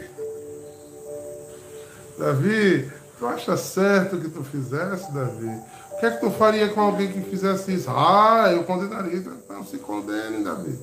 Davi, 2.17 2.91
tu 3.19 3.27
acha 3.27 3.57
certo 3.57 4.15
o 4.15 4.21
que 4.21 4.29
tu 4.29 4.43
fizesse, 4.43 5.12
Davi? 5.12 5.62
Que 6.04 6.08
é 6.08 6.12
que 6.12 6.20
tu 6.20 6.32
faria 6.32 6.68
com 6.68 6.82
alguém 6.82 7.10
que 7.10 7.22
fizesse 7.22 7.76
isso? 7.76 7.89
Ah, 7.89 8.52
eu 8.52 8.66
condenaria. 8.66 9.24
Não 9.48 9.66
se 9.66 9.78
condene, 9.78 10.44
Davi. 10.44 10.78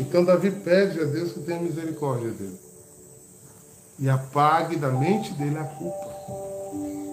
Então 0.00 0.24
Davi 0.24 0.50
pede 0.50 0.98
a 0.98 1.04
Deus 1.04 1.32
que 1.32 1.40
tenha 1.40 1.60
misericórdia 1.60 2.30
dele. 2.30 2.58
E 3.98 4.08
apague 4.08 4.76
da 4.76 4.88
mente 4.88 5.34
dele 5.34 5.58
a 5.58 5.64
culpa. 5.64 6.10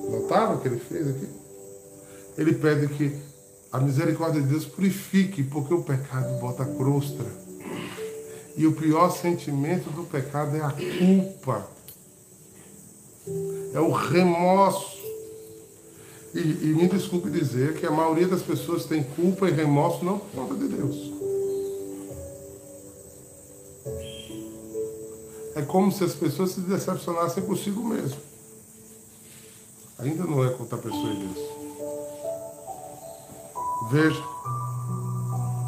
Notaram 0.09 0.55
o 0.55 0.61
que 0.61 0.69
ele 0.69 0.79
fez 0.79 1.05
aqui? 1.05 1.27
Ele 2.37 2.53
pede 2.53 2.87
que 2.87 3.13
a 3.73 3.77
misericórdia 3.77 4.41
de 4.41 4.47
Deus 4.47 4.63
purifique, 4.63 5.43
porque 5.43 5.73
o 5.73 5.83
pecado 5.83 6.39
bota 6.39 6.63
crosta. 6.63 7.25
E 8.55 8.65
o 8.65 8.71
pior 8.71 9.09
sentimento 9.09 9.89
do 9.89 10.03
pecado 10.03 10.55
é 10.55 10.61
a 10.61 10.71
culpa. 10.71 11.80
É 13.73 13.79
o 13.79 13.91
remorso. 13.91 14.99
E, 16.33 16.39
e 16.39 16.73
me 16.75 16.87
desculpe 16.87 17.29
dizer 17.29 17.75
que 17.77 17.85
a 17.85 17.91
maioria 17.91 18.27
das 18.27 18.41
pessoas 18.41 18.85
tem 18.85 19.03
culpa 19.03 19.49
e 19.49 19.51
remorso 19.51 20.03
não 20.05 20.17
por 20.17 20.47
conta 20.47 20.55
de 20.55 20.67
Deus. 20.67 21.11
É 25.55 25.61
como 25.61 25.91
se 25.91 26.03
as 26.03 26.13
pessoas 26.13 26.51
se 26.51 26.61
decepcionassem 26.61 27.43
consigo 27.43 27.83
mesmo. 27.83 28.17
Ainda 29.99 30.23
não 30.23 30.43
é 30.43 30.49
contra 30.49 30.77
a 30.77 30.81
pessoa 30.81 31.13
Deus. 31.13 31.37
Veja 33.91 34.23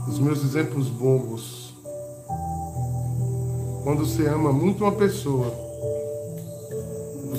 os 0.08 0.20
meus 0.20 0.44
exemplos 0.44 0.88
bobos. 0.88 1.74
Quando 3.84 4.06
você 4.06 4.28
ama 4.28 4.54
muito 4.54 4.84
uma 4.84 4.94
pessoa, 4.94 5.54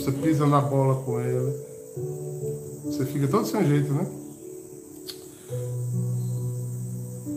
você 0.05 0.13
pisa 0.13 0.45
na 0.45 0.61
bola 0.61 1.03
com 1.03 1.19
ele, 1.19 1.57
você 2.85 3.07
fica 3.07 3.27
todo 3.27 3.47
sem 3.47 3.65
jeito, 3.65 3.91
né? 3.91 4.07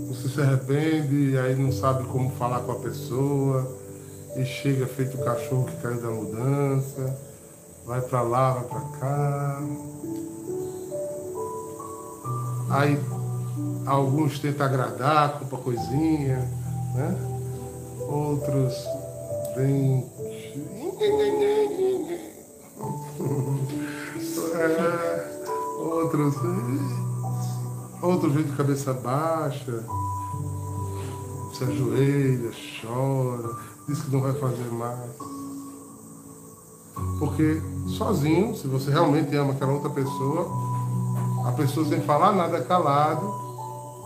Você 0.10 0.28
se 0.28 0.42
arrepende 0.42 1.38
aí 1.38 1.56
não 1.56 1.72
sabe 1.72 2.04
como 2.10 2.30
falar 2.32 2.60
com 2.60 2.74
a 2.74 2.80
pessoa, 2.80 3.66
e 4.36 4.44
chega 4.44 4.86
feito 4.86 5.18
cachorro 5.20 5.64
que 5.64 5.78
caiu 5.78 6.02
da 6.02 6.10
mudança, 6.10 7.18
vai 7.86 8.02
para 8.02 8.22
lá, 8.22 8.52
vai 8.56 8.64
para 8.66 8.82
cá. 9.00 9.62
Aí 12.70 13.00
alguns 13.86 14.40
tentam 14.40 14.66
agradar, 14.66 15.40
compra 15.40 15.58
coisinha, 15.60 16.40
né? 16.94 17.18
Outros 18.10 18.76
vêm. 19.56 20.06
É, 24.60 25.46
outros. 25.80 26.36
Outros 28.02 28.32
vêm 28.34 28.44
de 28.44 28.52
cabeça 28.56 28.94
baixa, 28.94 29.84
se 31.54 31.64
ajoelha, 31.64 32.52
chora, 32.80 33.56
diz 33.88 34.02
que 34.02 34.12
não 34.12 34.22
vai 34.22 34.34
fazer 34.34 34.72
mais. 34.72 35.10
Porque 37.18 37.60
sozinho, 37.98 38.56
se 38.56 38.68
você 38.68 38.92
realmente 38.92 39.36
ama 39.36 39.54
aquela 39.54 39.74
outra 39.74 39.90
pessoa, 39.90 40.48
a 41.48 41.52
pessoa 41.54 41.88
sem 41.88 42.02
falar 42.02 42.34
nada 42.34 42.64
calado, 42.64 43.26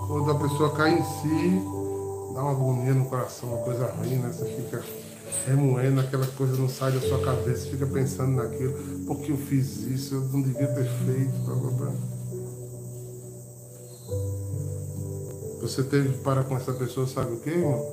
quando 0.08 0.32
a 0.32 0.36
pessoa 0.36 0.70
cai 0.72 0.98
em 0.98 1.04
si, 1.04 1.62
dá 2.34 2.42
uma 2.44 2.52
agonia 2.52 2.94
no 2.94 3.06
coração, 3.06 3.50
uma 3.50 3.64
coisa 3.64 3.94
ruim, 3.98 4.16
né? 4.16 4.32
Você 4.32 4.46
fica 4.46 4.82
remoendo, 5.46 6.00
aquela 6.02 6.26
coisa 6.28 6.56
não 6.58 6.70
sai 6.70 6.92
da 6.92 7.02
sua 7.02 7.24
cabeça, 7.24 7.70
fica 7.70 7.86
pensando 7.86 8.36
naquilo, 8.36 8.74
porque 9.06 9.32
eu 9.32 9.38
fiz 9.38 9.78
isso, 9.78 10.16
eu 10.16 10.22
não 10.22 10.42
devia 10.42 10.68
ter 10.68 10.86
feito, 11.06 11.32
blá, 11.46 11.56
blá, 11.56 11.72
blá. 11.72 11.92
Você 15.62 15.84
teve 15.84 16.14
que 16.14 16.24
parar 16.24 16.44
com 16.44 16.58
essa 16.58 16.74
pessoa, 16.74 17.08
sabe 17.08 17.34
o 17.34 17.40
que, 17.40 17.50
irmão? 17.50 17.86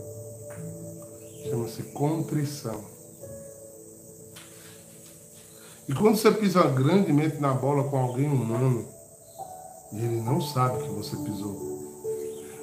Chama-se 1.51 1.83
contrição. 1.83 2.81
E 5.89 5.95
quando 5.95 6.17
você 6.17 6.31
pisa 6.31 6.63
grandemente 6.65 7.41
na 7.41 7.53
bola 7.53 7.85
com 7.85 7.99
alguém 7.99 8.27
humano, 8.27 8.87
e 9.93 9.97
ele 9.97 10.21
não 10.21 10.41
sabe 10.41 10.83
que 10.83 10.91
você 10.91 11.17
pisou, 11.17 11.69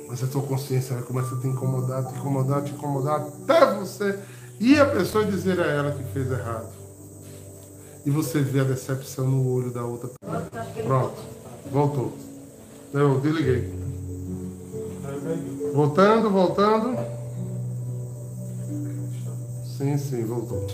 mas 0.07 0.23
a 0.23 0.27
tua 0.27 0.43
consciência 0.43 0.95
vai 0.95 1.03
começar 1.03 1.35
a 1.35 1.39
te 1.39 1.47
incomodar, 1.47 2.05
te 2.05 2.15
incomodar, 2.19 2.63
te 2.63 2.71
incomodar, 2.71 3.21
até 3.21 3.73
você 3.79 4.19
ir 4.59 4.79
a 4.79 4.85
pessoa 4.85 5.25
dizer 5.25 5.59
a 5.59 5.65
ela 5.65 5.91
que 5.91 6.03
fez 6.13 6.31
errado. 6.31 6.69
E 8.05 8.09
você 8.09 8.39
vê 8.39 8.59
a 8.59 8.63
decepção 8.63 9.27
no 9.27 9.51
olho 9.51 9.71
da 9.71 9.83
outra 9.83 10.09
pessoa. 10.09 10.41
Pronto, 10.83 11.21
voltou. 11.71 12.13
Eu 12.93 13.19
desliguei. 13.19 13.73
Voltando, 15.73 16.29
voltando. 16.29 16.97
Sim, 19.77 19.97
sim, 19.97 20.23
voltou. 20.23 20.65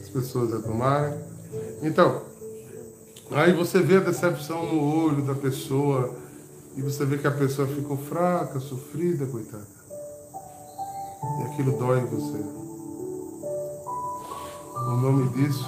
As 0.00 0.08
pessoas 0.08 0.52
retomarem. 0.52 1.14
Então, 1.82 2.22
aí 3.30 3.52
você 3.52 3.80
vê 3.80 3.96
a 3.96 4.00
decepção 4.00 4.66
no 4.66 5.04
olho 5.04 5.22
da 5.22 5.34
pessoa 5.34 6.14
e 6.76 6.82
você 6.82 7.06
vê 7.06 7.16
que 7.16 7.26
a 7.26 7.30
pessoa 7.30 7.66
ficou 7.66 7.96
fraca, 7.96 8.60
sofrida, 8.60 9.24
coitada. 9.26 9.75
E 11.22 11.42
aquilo 11.44 11.78
dói 11.78 12.00
em 12.00 12.06
você. 12.06 12.38
O 14.74 14.96
nome 14.96 15.28
disso 15.30 15.66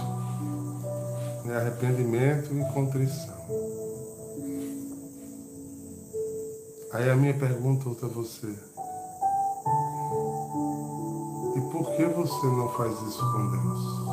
é 1.46 1.56
arrependimento 1.56 2.54
e 2.54 2.64
contrição. 2.72 3.38
Aí 6.92 7.11
a 7.11 7.16
minha 7.16 7.34
pergunta 7.34 7.88
outra 7.88 8.06
a 8.06 8.11
você. 8.11 8.46
E 11.56 11.61
por 11.72 11.90
que 11.96 12.04
você 12.06 12.46
não 12.46 12.68
faz 12.70 12.92
isso 13.02 13.20
com 13.32 13.50
Deus? 13.50 14.08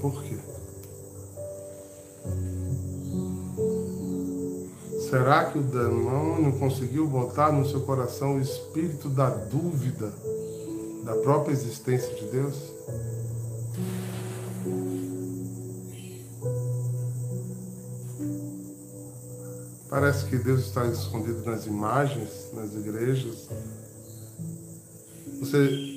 Por 0.00 0.22
quê? 0.22 0.47
Será 5.08 5.46
que 5.46 5.58
o 5.58 5.62
demônio 5.62 6.58
conseguiu 6.58 7.06
botar 7.06 7.50
no 7.50 7.66
seu 7.66 7.80
coração 7.80 8.36
o 8.36 8.40
espírito 8.42 9.08
da 9.08 9.30
dúvida 9.30 10.12
da 11.02 11.14
própria 11.16 11.52
existência 11.52 12.14
de 12.14 12.26
Deus? 12.26 12.54
Parece 19.88 20.26
que 20.26 20.36
Deus 20.36 20.66
está 20.66 20.86
escondido 20.86 21.42
nas 21.42 21.64
imagens, 21.64 22.50
nas 22.52 22.74
igrejas. 22.74 23.48
Você. 25.40 25.96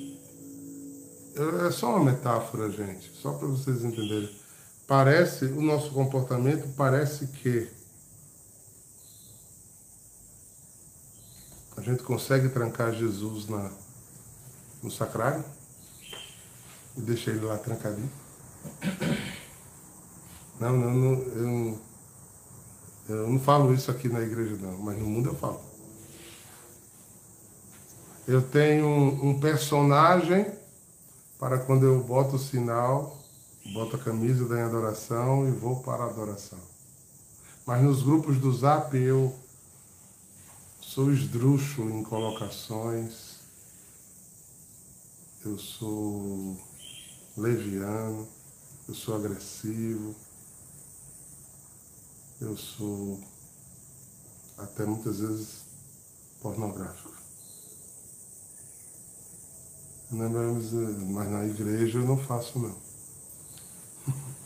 É 1.66 1.72
só 1.72 1.98
uma 1.98 2.12
metáfora, 2.12 2.70
gente, 2.72 3.12
só 3.22 3.34
para 3.34 3.48
vocês 3.50 3.84
entenderem. 3.84 4.30
Parece, 4.88 5.46
o 5.46 5.62
nosso 5.62 5.92
comportamento 5.92 6.68
parece 6.78 7.28
que 7.28 7.81
a 11.82 11.84
gente 11.84 12.04
consegue 12.04 12.48
trancar 12.48 12.94
Jesus 12.94 13.48
na, 13.48 13.72
no 14.84 14.92
sacrário 14.92 15.44
e 16.96 17.02
deixar 17.02 17.32
ele 17.32 17.44
lá 17.46 17.58
trancadinho. 17.58 18.12
Não, 20.60 20.78
não, 20.78 20.94
não 20.94 21.22
eu 21.24 21.48
não 21.48 21.92
eu 23.10 23.28
não 23.28 23.40
falo 23.40 23.74
isso 23.74 23.90
aqui 23.90 24.08
na 24.08 24.22
igreja, 24.22 24.56
não, 24.62 24.78
mas 24.78 24.98
no 24.98 25.06
mundo 25.06 25.30
eu 25.30 25.36
falo. 25.36 25.60
Eu 28.28 28.44
tenho 28.44 28.88
um, 28.88 29.40
personagem 29.40 30.46
para 31.40 31.58
quando 31.58 31.86
eu 31.86 32.02
boto 32.04 32.36
o 32.36 32.40
sinal, 32.40 33.18
boto 33.74 33.96
a 33.96 34.00
camisa 34.00 34.48
da 34.48 34.64
adoração 34.64 35.48
e 35.48 35.52
vou 35.52 35.82
para 35.82 36.04
a 36.04 36.08
adoração. 36.08 36.60
Mas 37.66 37.82
nos 37.82 38.04
grupos 38.04 38.38
do 38.38 38.54
Zap 38.54 38.96
eu 38.96 39.36
sou 40.94 41.14
esdrúxulo 41.14 41.90
em 41.92 42.04
colocações, 42.04 43.38
eu 45.46 45.58
sou 45.58 46.58
leviano, 47.38 48.28
eu 48.90 48.94
sou 48.94 49.16
agressivo 49.16 50.14
eu 52.42 52.58
sou 52.58 53.22
até 54.58 54.84
muitas 54.84 55.20
vezes 55.20 55.62
pornográfico. 56.42 57.14
Não, 60.10 60.56
mas, 60.56 60.74
mas 60.74 61.30
na 61.30 61.46
igreja 61.46 62.00
eu 62.00 62.06
não 62.06 62.18
faço 62.18 62.60
não. 62.60 62.76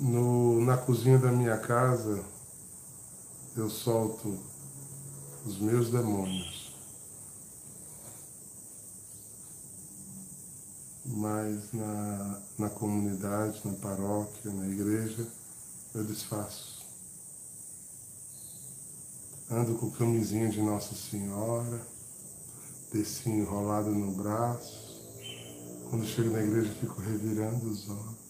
No, 0.00 0.60
na 0.60 0.76
cozinha 0.76 1.16
da 1.18 1.30
minha 1.30 1.56
casa 1.56 2.22
eu 3.56 3.70
solto 3.70 4.36
os 5.46 5.58
meus 5.58 5.90
demônios. 5.90 6.72
Mas 11.06 11.72
na, 11.72 12.42
na 12.58 12.70
comunidade, 12.70 13.60
na 13.64 13.74
paróquia, 13.74 14.50
na 14.50 14.66
igreja, 14.66 15.26
eu 15.94 16.02
desfaço. 16.02 16.82
Ando 19.50 19.74
com 19.74 19.90
camisinha 19.90 20.48
de 20.48 20.60
Nossa 20.60 20.94
Senhora, 20.94 21.80
tecinho 22.90 23.42
enrolado 23.42 23.90
no 23.90 24.10
braço. 24.12 24.82
Quando 25.90 26.06
chego 26.06 26.30
na 26.30 26.42
igreja, 26.42 26.74
fico 26.80 27.00
revirando 27.00 27.70
os 27.70 27.88
olhos. 27.88 28.24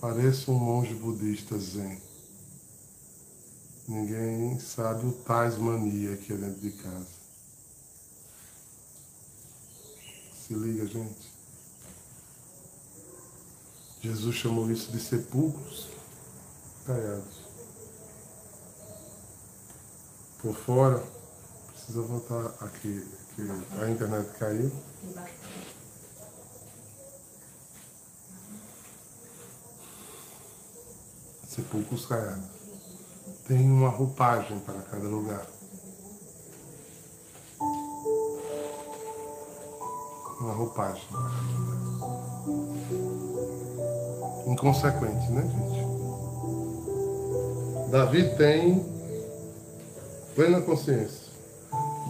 Pareço 0.00 0.50
um 0.50 0.58
monge 0.58 0.94
budista 0.94 1.56
zen. 1.56 2.11
Ninguém 3.88 4.58
sabe 4.60 5.06
o 5.06 5.12
tais 5.12 5.58
mania 5.58 6.16
que 6.16 6.32
é 6.32 6.36
dentro 6.36 6.60
de 6.60 6.70
casa. 6.70 7.06
Se 10.46 10.54
liga, 10.54 10.86
gente. 10.86 11.32
Jesus 14.00 14.34
chamou 14.34 14.70
isso 14.70 14.90
de 14.92 15.00
sepulcros 15.00 15.88
caiados. 16.86 17.42
Por 20.40 20.54
fora, 20.56 21.04
precisa 21.72 22.02
voltar 22.02 22.46
aqui, 22.64 23.06
que 23.34 23.42
a 23.80 23.90
internet 23.90 24.28
caiu. 24.38 24.72
Sepulcros 31.48 32.06
caiados. 32.06 32.61
Tem 33.46 33.68
uma 33.68 33.88
roupagem 33.88 34.60
para 34.60 34.80
cada 34.82 35.08
lugar. 35.08 35.44
Uma 40.40 40.52
roupagem 40.54 41.02
para 41.10 41.20
cada 41.22 41.42
lugar. 41.58 41.82
Inconsequente, 44.46 45.32
né, 45.32 45.42
gente? 45.42 45.82
Davi 47.90 48.36
tem 48.36 48.86
plena 50.36 50.60
consciência 50.60 51.32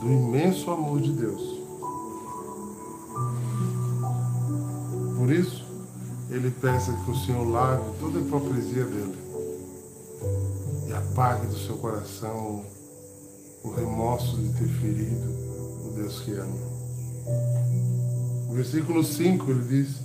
do 0.00 0.12
imenso 0.12 0.70
amor 0.70 1.00
de 1.00 1.12
Deus. 1.12 1.62
Por 5.16 5.32
isso, 5.32 5.64
ele 6.30 6.50
peça 6.50 6.92
que 6.92 7.10
o 7.10 7.16
Senhor 7.16 7.48
lave 7.48 7.90
toda 7.98 8.18
a 8.18 8.22
hipocrisia 8.22 8.84
dele 8.84 9.22
apague 10.94 11.46
do 11.46 11.58
seu 11.58 11.76
coração 11.76 12.64
o 13.64 13.70
remorso 13.70 14.36
de 14.36 14.48
ter 14.58 14.68
ferido 14.68 15.30
o 15.86 15.92
Deus 15.94 16.20
que 16.20 16.32
ama. 16.32 16.72
No 18.48 18.54
versículo 18.54 19.04
5 19.04 19.50
ele 19.50 19.64
diz: 19.64 19.96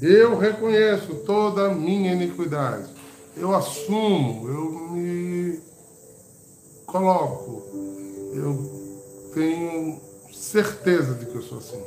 Eu 0.00 0.38
reconheço 0.38 1.14
toda 1.26 1.70
a 1.70 1.74
minha 1.74 2.12
iniquidade 2.12 2.94
eu 3.36 3.54
assumo, 3.54 4.48
eu 4.48 4.70
me 4.92 5.60
coloco, 6.86 7.62
eu 8.32 9.30
tenho 9.34 10.00
certeza 10.32 11.14
de 11.14 11.26
que 11.26 11.34
eu 11.34 11.42
sou 11.42 11.58
assim. 11.58 11.82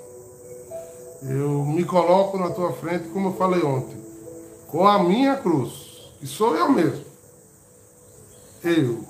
Eu 1.24 1.66
me 1.66 1.84
coloco 1.86 2.38
na 2.38 2.50
tua 2.50 2.74
frente, 2.74 3.08
como 3.10 3.30
eu 3.30 3.34
falei 3.34 3.64
ontem, 3.64 3.98
com 4.68 4.86
a 4.86 5.02
minha 5.02 5.38
cruz, 5.38 6.12
que 6.20 6.28
sou 6.28 6.56
eu 6.56 6.70
mesmo. 6.70 7.07
Eu, 8.64 9.04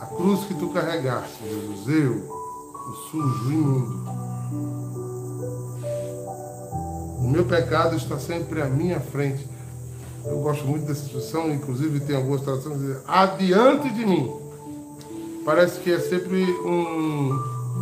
a 0.00 0.06
cruz 0.06 0.44
que 0.44 0.54
tu 0.54 0.68
carregaste, 0.70 1.42
Jesus, 1.44 1.88
eu, 1.88 2.12
o 2.14 2.94
sujo, 3.10 3.52
imundo. 3.52 4.10
O 7.18 7.28
meu 7.28 7.44
pecado 7.44 7.96
está 7.96 8.18
sempre 8.18 8.62
à 8.62 8.66
minha 8.66 9.00
frente 9.00 9.48
eu 10.24 10.38
gosto 10.40 10.66
muito 10.66 10.86
dessa 10.86 11.06
expressão, 11.06 11.50
inclusive 11.50 12.00
tem 12.00 12.16
algumas 12.16 12.42
traduções 12.42 12.76
que 12.76 12.86
dizem, 12.86 13.02
adiante 13.06 13.90
de 13.90 14.06
mim. 14.06 14.30
Parece 15.44 15.80
que 15.80 15.90
é 15.90 15.98
sempre 15.98 16.44
um, 16.44 17.32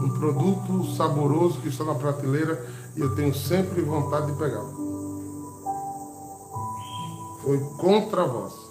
um 0.04 0.08
produto 0.18 0.84
saboroso 0.96 1.60
que 1.60 1.68
está 1.68 1.84
na 1.84 1.94
prateleira 1.94 2.64
e 2.96 3.00
eu 3.00 3.14
tenho 3.16 3.34
sempre 3.34 3.82
vontade 3.82 4.26
de 4.26 4.38
pegá-lo. 4.38 4.88
Foi 7.42 7.58
contra 7.78 8.24
vós. 8.24 8.67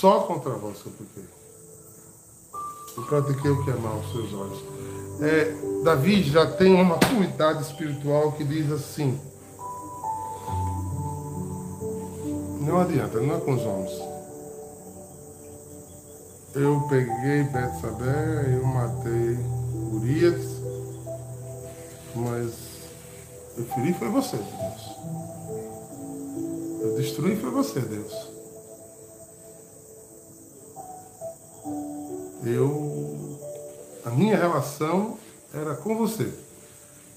Só 0.00 0.20
contra 0.20 0.52
vós 0.52 0.78
que 0.80 0.86
eu 0.86 0.92
pequei. 0.92 1.24
Eu 2.96 3.02
que 3.62 3.70
mal 3.72 3.96
aos 3.98 4.10
seus 4.10 4.32
olhos. 4.32 4.64
É, 5.20 5.54
Davi 5.84 6.22
já 6.22 6.50
tem 6.52 6.72
uma 6.72 6.84
maturidade 6.84 7.62
espiritual 7.64 8.32
que 8.32 8.42
diz 8.42 8.72
assim: 8.72 9.20
Não 12.62 12.80
adianta, 12.80 13.20
não 13.20 13.36
é 13.36 13.40
com 13.40 13.52
os 13.52 13.62
homens. 13.62 13.90
Eu 16.54 16.80
peguei 16.88 17.42
Betsabé, 17.42 18.56
eu 18.56 18.64
matei 18.64 19.38
Urias, 19.92 20.46
mas 22.16 22.54
eu 23.58 23.64
feri 23.66 23.92
foi 23.92 24.08
você, 24.08 24.38
Deus. 24.38 24.96
Eu 26.80 26.96
destruí 26.96 27.36
foi 27.36 27.50
você, 27.50 27.80
Deus. 27.80 28.29
Eu. 32.44 33.38
A 34.04 34.10
minha 34.10 34.36
relação 34.36 35.18
era 35.52 35.74
com 35.74 35.96
você. 35.96 36.32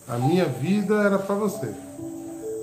A 0.07 0.17
minha 0.17 0.45
vida 0.45 0.95
era 1.01 1.17
para 1.17 1.35
você 1.35 1.73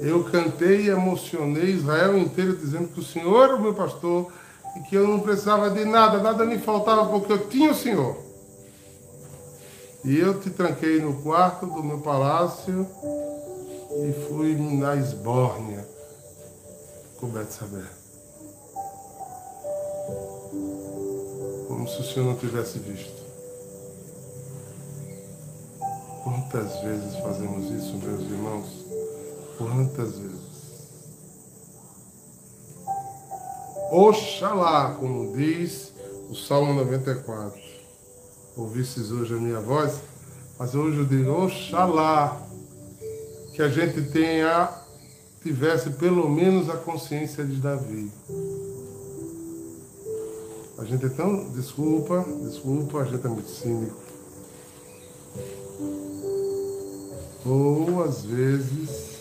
eu 0.00 0.24
cantei 0.24 0.86
e 0.86 0.88
emocionei 0.88 1.74
Israel 1.74 2.16
inteiro 2.16 2.56
dizendo 2.56 2.88
que 2.88 3.00
o 3.00 3.04
Senhor 3.04 3.44
era 3.44 3.56
o 3.56 3.60
meu 3.60 3.74
pastor 3.74 4.32
e 4.76 4.80
que 4.88 4.94
eu 4.94 5.06
não 5.06 5.20
precisava 5.20 5.68
de 5.70 5.84
nada, 5.84 6.18
nada 6.18 6.44
me 6.44 6.58
faltava 6.58 7.06
porque 7.06 7.32
eu 7.32 7.48
tinha 7.48 7.70
o 7.70 7.74
Senhor. 7.74 8.16
E 10.02 10.18
eu 10.18 10.40
te 10.40 10.48
tranquei 10.48 11.00
no 11.00 11.20
quarto 11.20 11.66
do 11.66 11.82
meu 11.82 11.98
palácio 11.98 12.86
e 13.92 14.26
fui 14.26 14.56
na 14.56 14.96
esbórnia 14.96 15.86
com 17.18 17.26
Betsabé. 17.26 17.84
Se 21.90 22.00
o 22.00 22.04
Senhor 22.04 22.26
não 22.26 22.36
tivesse 22.36 22.78
visto. 22.78 23.20
Quantas 26.22 26.80
vezes 26.82 27.16
fazemos 27.16 27.70
isso, 27.70 27.96
meus 27.96 28.22
irmãos? 28.22 28.66
Quantas 29.58 30.16
vezes? 30.16 30.50
Oxalá, 33.90 34.94
como 35.00 35.36
diz 35.36 35.92
o 36.28 36.34
Salmo 36.34 36.74
94. 36.74 37.60
Ouvistes 38.56 39.10
hoje 39.10 39.34
a 39.34 39.38
minha 39.38 39.58
voz, 39.58 40.00
mas 40.58 40.74
hoje 40.76 40.98
eu 40.98 41.04
digo, 41.04 41.32
oxalá, 41.32 42.40
que 43.52 43.62
a 43.62 43.68
gente 43.68 44.02
tenha, 44.12 44.68
tivesse 45.42 45.90
pelo 45.90 46.28
menos 46.28 46.70
a 46.70 46.76
consciência 46.76 47.44
de 47.44 47.56
Davi. 47.56 48.12
A 50.80 50.84
gente 50.84 51.04
é 51.04 51.08
tão, 51.10 51.50
desculpa, 51.50 52.24
desculpa, 52.42 53.00
a 53.00 53.04
gente 53.04 53.26
é 53.26 53.28
muito 53.28 53.50
cínico. 53.50 54.00
Ou 57.44 58.02
às 58.02 58.24
vezes 58.24 59.18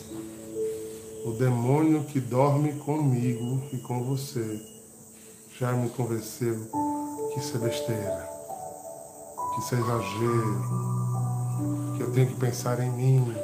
o 1.26 1.32
demônio 1.32 2.06
que 2.06 2.22
dorme 2.22 2.72
comigo 2.74 3.62
e 3.74 3.78
com 3.78 4.06
você 4.06 4.62
já 5.60 5.74
me 5.74 5.90
convenceu 5.90 6.56
que 7.34 7.40
isso 7.40 7.58
é 7.58 7.60
besteira, 7.60 8.30
que 9.54 9.62
isso 9.62 9.76
é 9.76 9.80
exagero, 9.80 10.64
que 11.98 12.04
eu 12.04 12.12
tenho 12.12 12.28
que 12.28 12.36
pensar 12.36 12.80
em 12.80 12.90
mim, 12.90 13.36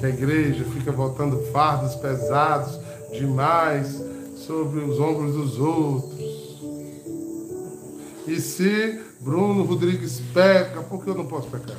que 0.00 0.06
a 0.06 0.08
igreja 0.08 0.64
fica 0.64 0.92
botando 0.92 1.38
fardos 1.52 1.94
pesados 1.96 2.80
demais 3.12 4.02
sobre 4.34 4.80
os 4.80 4.98
ombros 4.98 5.34
dos 5.34 5.58
outros. 5.58 6.27
E 8.28 8.40
se 8.40 9.00
Bruno 9.20 9.64
Rodrigues 9.64 10.20
peca, 10.34 10.82
por 10.82 11.02
que 11.02 11.10
eu 11.10 11.14
não 11.14 11.26
posso 11.26 11.48
pecar? 11.48 11.76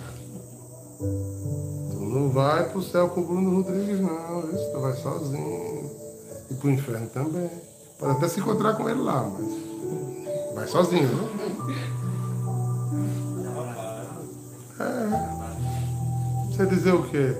não 2.10 2.30
vai 2.30 2.68
pro 2.70 2.82
céu 2.82 3.10
com 3.10 3.22
o 3.22 3.24
Bruno 3.24 3.56
Rodrigues, 3.58 4.00
não. 4.00 4.40
Isso, 4.52 4.72
tu 4.72 4.80
vai 4.80 4.94
sozinho. 4.94 5.92
E 6.50 6.54
pro 6.56 6.72
inferno 6.72 7.08
também. 7.08 7.50
Pode 8.00 8.14
até 8.14 8.28
se 8.28 8.40
encontrar 8.40 8.74
com 8.74 8.90
ele 8.90 9.02
lá, 9.02 9.30
mas 9.30 10.56
vai 10.56 10.68
sozinho, 10.68 11.08
né? 11.08 11.30
É. 14.80 16.50
Você 16.50 16.66
dizer 16.66 16.94
o 16.94 17.04
quê? 17.04 17.36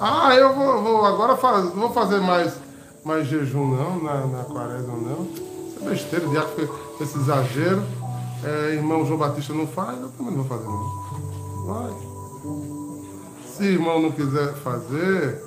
Ah, 0.00 0.34
eu 0.34 0.54
vou, 0.54 0.82
vou 0.82 1.04
agora 1.04 1.36
faz, 1.36 1.70
vou 1.72 1.92
fazer 1.92 2.20
mais, 2.20 2.54
mais 3.04 3.26
jejum 3.26 3.66
não, 3.66 4.02
na, 4.02 4.26
na 4.26 4.44
quaresma 4.44 4.96
não. 4.96 5.28
Besteira, 5.84 6.26
de 6.26 6.66
com 6.66 7.04
esse 7.04 7.18
exagero. 7.18 7.82
é, 8.44 8.74
irmão 8.74 9.04
João 9.04 9.18
Batista 9.18 9.52
não 9.52 9.66
faz, 9.66 10.00
eu 10.00 10.08
também 10.10 10.34
não 10.34 10.42
vou 10.42 10.58
fazer 10.58 10.68
não. 10.68 11.02
Vai. 11.66 11.92
Se 13.46 13.64
irmão 13.64 14.00
não 14.00 14.12
quiser 14.12 14.54
fazer, 14.54 15.42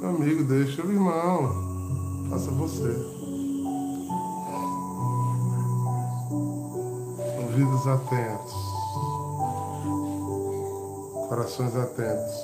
meu 0.00 0.10
amigo, 0.10 0.44
deixa 0.44 0.82
o 0.82 0.90
irmão. 0.90 2.28
Faça 2.30 2.50
você. 2.50 2.94
Ouvidos 7.42 7.86
atentos. 7.86 8.54
Corações 11.28 11.76
atentos. 11.76 12.34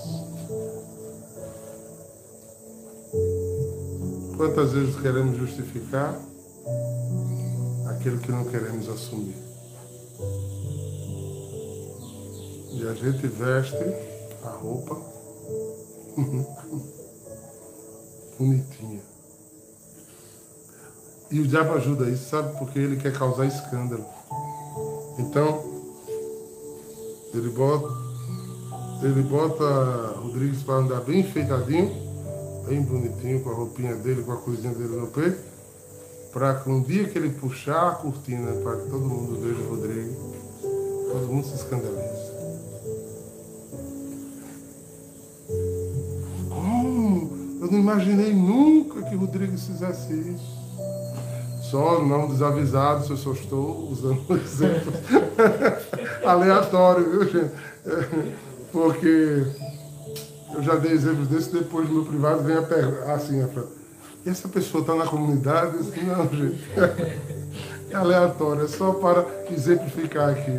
Quantas 4.37 4.73
vezes 4.73 4.96
queremos 5.01 5.37
justificar 5.37 6.14
aquilo 7.88 8.18
que 8.18 8.31
não 8.31 8.44
queremos 8.44 8.88
assumir? 8.88 9.37
E 12.73 12.87
a 12.88 12.94
gente 12.94 13.27
veste 13.27 13.77
a 14.44 14.51
roupa 14.51 14.96
bonitinha. 18.38 19.01
E 21.31 21.40
o 21.40 21.46
diabo 21.46 21.75
ajuda 21.75 22.09
isso, 22.11 22.31
sabe? 22.31 22.59
Porque 22.59 22.79
ele 22.79 22.96
quer 22.96 23.12
causar 23.12 23.46
escândalo. 23.46 24.05
Então, 25.18 25.62
ele 27.35 27.51
bota, 27.51 27.88
ele 29.03 29.23
bota 29.23 30.18
Rodrigues 30.18 30.62
para 30.62 30.75
andar 30.75 31.01
bem 31.01 31.20
enfeitadinho 31.20 32.11
bem 32.70 32.83
bonitinho, 32.83 33.40
com 33.40 33.51
a 33.51 33.55
roupinha 33.55 33.96
dele, 33.96 34.23
com 34.23 34.33
a 34.33 34.37
coisinha 34.37 34.73
dele 34.73 34.96
no 34.96 35.09
peito, 35.09 35.38
para 36.33 36.55
que 36.55 36.71
um 36.71 36.83
dia 36.83 37.09
que 37.09 37.19
ele 37.19 37.31
puxar 37.31 37.88
a 37.88 37.95
cortina 37.95 38.53
para 38.62 38.77
que 38.77 38.88
todo 38.88 39.01
mundo 39.01 39.40
veja 39.40 39.61
o 39.61 39.71
Rodrigo, 39.71 40.35
todo 41.11 41.27
mundo 41.27 41.47
se 41.47 41.57
escandalize. 41.57 42.31
Como? 46.49 47.59
Eu 47.61 47.71
não 47.71 47.79
imaginei 47.79 48.33
nunca 48.33 49.03
que 49.03 49.16
Rodrigo 49.16 49.59
fizesse 49.59 50.12
isso. 50.12 50.61
Só 51.62 52.05
não 52.05 52.29
desavisado, 52.29 53.07
eu 53.09 53.16
só 53.16 53.33
estou 53.33 53.90
usando 53.90 54.21
um 54.29 54.37
exemplo 54.37 54.93
aleatório, 56.25 57.11
viu, 57.11 57.29
gente? 57.29 57.53
Porque 58.73 59.47
eu 60.55 60.62
já 60.62 60.77
dei 60.77 60.93
exemplos 60.93 61.29
desse, 61.29 61.53
depois 61.53 61.88
no 61.88 61.95
meu 61.97 62.05
privado 62.05 62.43
vem 62.43 62.57
a 62.57 62.62
pergunta, 62.62 63.12
assim, 63.12 63.43
a 63.43 63.47
e 63.47 63.80
essa 64.28 64.48
pessoa 64.48 64.83
está 64.83 64.94
na 64.94 65.06
comunidade? 65.06 65.76
Não, 66.02 66.28
gente, 66.28 66.61
é 67.90 67.94
aleatório, 67.94 68.64
é 68.64 68.68
só 68.68 68.92
para 68.92 69.26
exemplificar 69.50 70.30
aqui. 70.30 70.59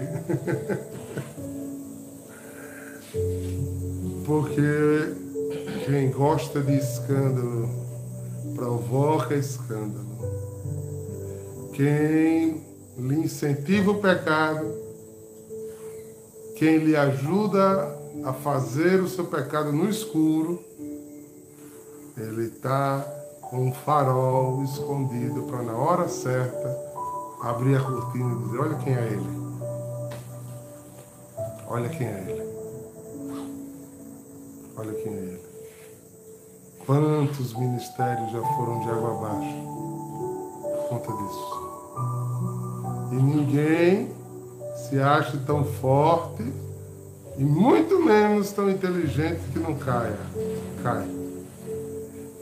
Porque 4.25 5.13
quem 5.85 6.09
gosta 6.11 6.61
de 6.61 6.77
escândalo 6.77 7.69
provoca 8.55 9.35
escândalo. 9.35 10.09
Quem 11.73 12.63
lhe 12.97 13.15
incentiva 13.15 13.91
o 13.91 14.01
pecado, 14.01 14.73
quem 16.57 16.77
lhe 16.77 16.95
ajuda 16.95 17.97
a 18.23 18.33
fazer 18.33 19.01
o 19.01 19.07
seu 19.07 19.25
pecado 19.25 19.71
no 19.71 19.89
escuro, 19.89 20.63
ele 22.17 22.47
está 22.47 23.20
um 23.51 23.71
farol 23.73 24.63
escondido 24.63 25.43
para 25.43 25.61
na 25.61 25.73
hora 25.73 26.07
certa 26.07 26.77
abrir 27.41 27.75
a 27.75 27.81
cortina 27.81 28.33
e 28.33 28.43
dizer, 28.43 28.59
olha 28.59 28.75
quem 28.75 28.93
é 28.93 29.07
ele. 29.07 29.41
Olha 31.67 31.89
quem 31.89 32.07
é 32.07 32.25
ele. 32.27 32.51
Olha 34.77 34.93
quem 34.93 35.13
é 35.13 35.15
ele. 35.15 35.41
Quantos 36.85 37.53
ministérios 37.53 38.31
já 38.31 38.41
foram 38.41 38.79
de 38.79 38.89
água 38.89 39.11
abaixo 39.11 39.57
por 40.61 40.89
conta 40.89 41.11
disso? 41.23 41.61
E 43.11 43.15
ninguém 43.15 44.15
se 44.75 44.99
acha 44.99 45.37
tão 45.45 45.63
forte 45.63 46.43
e 47.37 47.43
muito 47.43 47.99
menos 47.99 48.51
tão 48.51 48.69
inteligente 48.69 49.41
que 49.51 49.59
não 49.59 49.75
caia. 49.75 50.19
Cai. 50.83 51.20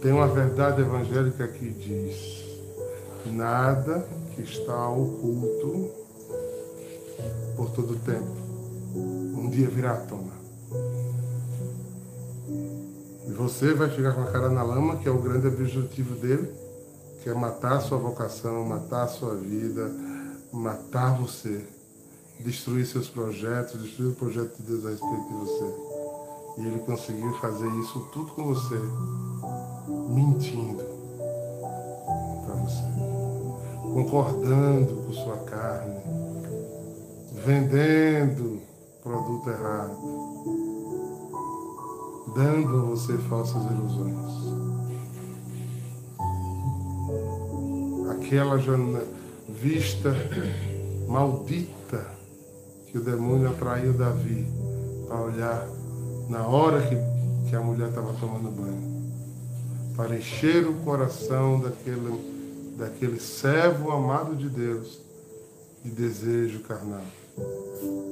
Tem 0.02 0.12
uma 0.12 0.28
verdade 0.28 0.82
evangélica 0.82 1.48
que 1.48 1.70
diz: 1.70 2.46
nada 3.26 4.08
que 4.34 4.42
está 4.42 4.90
oculto 4.90 5.92
por 7.56 7.72
todo 7.72 7.94
o 7.94 8.00
tempo, 8.00 8.32
um 8.96 9.50
dia 9.50 9.68
virá 9.68 9.94
à 9.94 9.98
tona. 9.98 10.40
E 13.28 13.32
você 13.32 13.74
vai 13.74 13.90
ficar 13.90 14.14
com 14.14 14.22
a 14.22 14.32
cara 14.32 14.50
na 14.50 14.64
lama, 14.64 14.98
que 14.98 15.08
é 15.08 15.12
o 15.12 15.22
grande 15.22 15.48
objetivo 15.48 16.16
dele, 16.16 16.50
que 17.22 17.30
é 17.30 17.34
matar 17.34 17.78
a 17.78 17.82
sua 17.82 17.98
vocação, 17.98 18.66
matar 18.66 19.04
a 19.04 19.08
sua 19.08 19.36
vida, 19.36 19.92
matar 20.52 21.20
você 21.20 21.66
destruir 22.40 22.86
seus 22.86 23.10
projetos, 23.10 23.82
destruir 23.82 24.12
o 24.12 24.16
projeto 24.16 24.56
de 24.58 24.64
Deus 24.64 24.86
a 24.86 24.90
respeito 24.90 25.28
de 25.28 25.34
você. 25.34 26.00
E 26.58 26.68
ele 26.68 26.80
conseguiu 26.80 27.34
fazer 27.34 27.68
isso 27.80 28.00
tudo 28.14 28.32
com 28.32 28.46
você, 28.46 28.80
mentindo 30.10 30.84
para 32.46 32.56
você, 32.56 32.84
concordando 33.94 34.96
com 35.06 35.14
sua 35.14 35.38
carne, 35.38 36.00
vendendo 37.46 38.62
produto 39.04 39.50
errado, 39.50 39.98
dando 42.36 42.78
a 42.78 42.82
você 42.86 43.18
falsas 43.18 43.64
ilusões. 43.66 44.30
Aquela 48.12 48.58
vista 49.48 50.14
maldita 51.08 52.06
que 52.88 52.98
o 52.98 53.04
demônio 53.04 53.50
atraiu 53.50 53.94
Davi 53.94 54.48
para 55.08 55.22
olhar 55.22 55.68
na 56.30 56.48
hora 56.48 56.82
que, 56.82 56.96
que 57.50 57.56
a 57.56 57.60
mulher 57.60 57.90
estava 57.90 58.14
tomando 58.14 58.52
banho, 58.52 58.99
para 60.00 60.16
encher 60.16 60.66
o 60.66 60.76
coração 60.76 61.60
daquele, 61.60 62.74
daquele 62.78 63.20
servo 63.20 63.92
amado 63.92 64.34
de 64.34 64.48
Deus 64.48 64.98
de 65.84 65.92
desejo 65.92 66.62
carnal. 66.62 67.04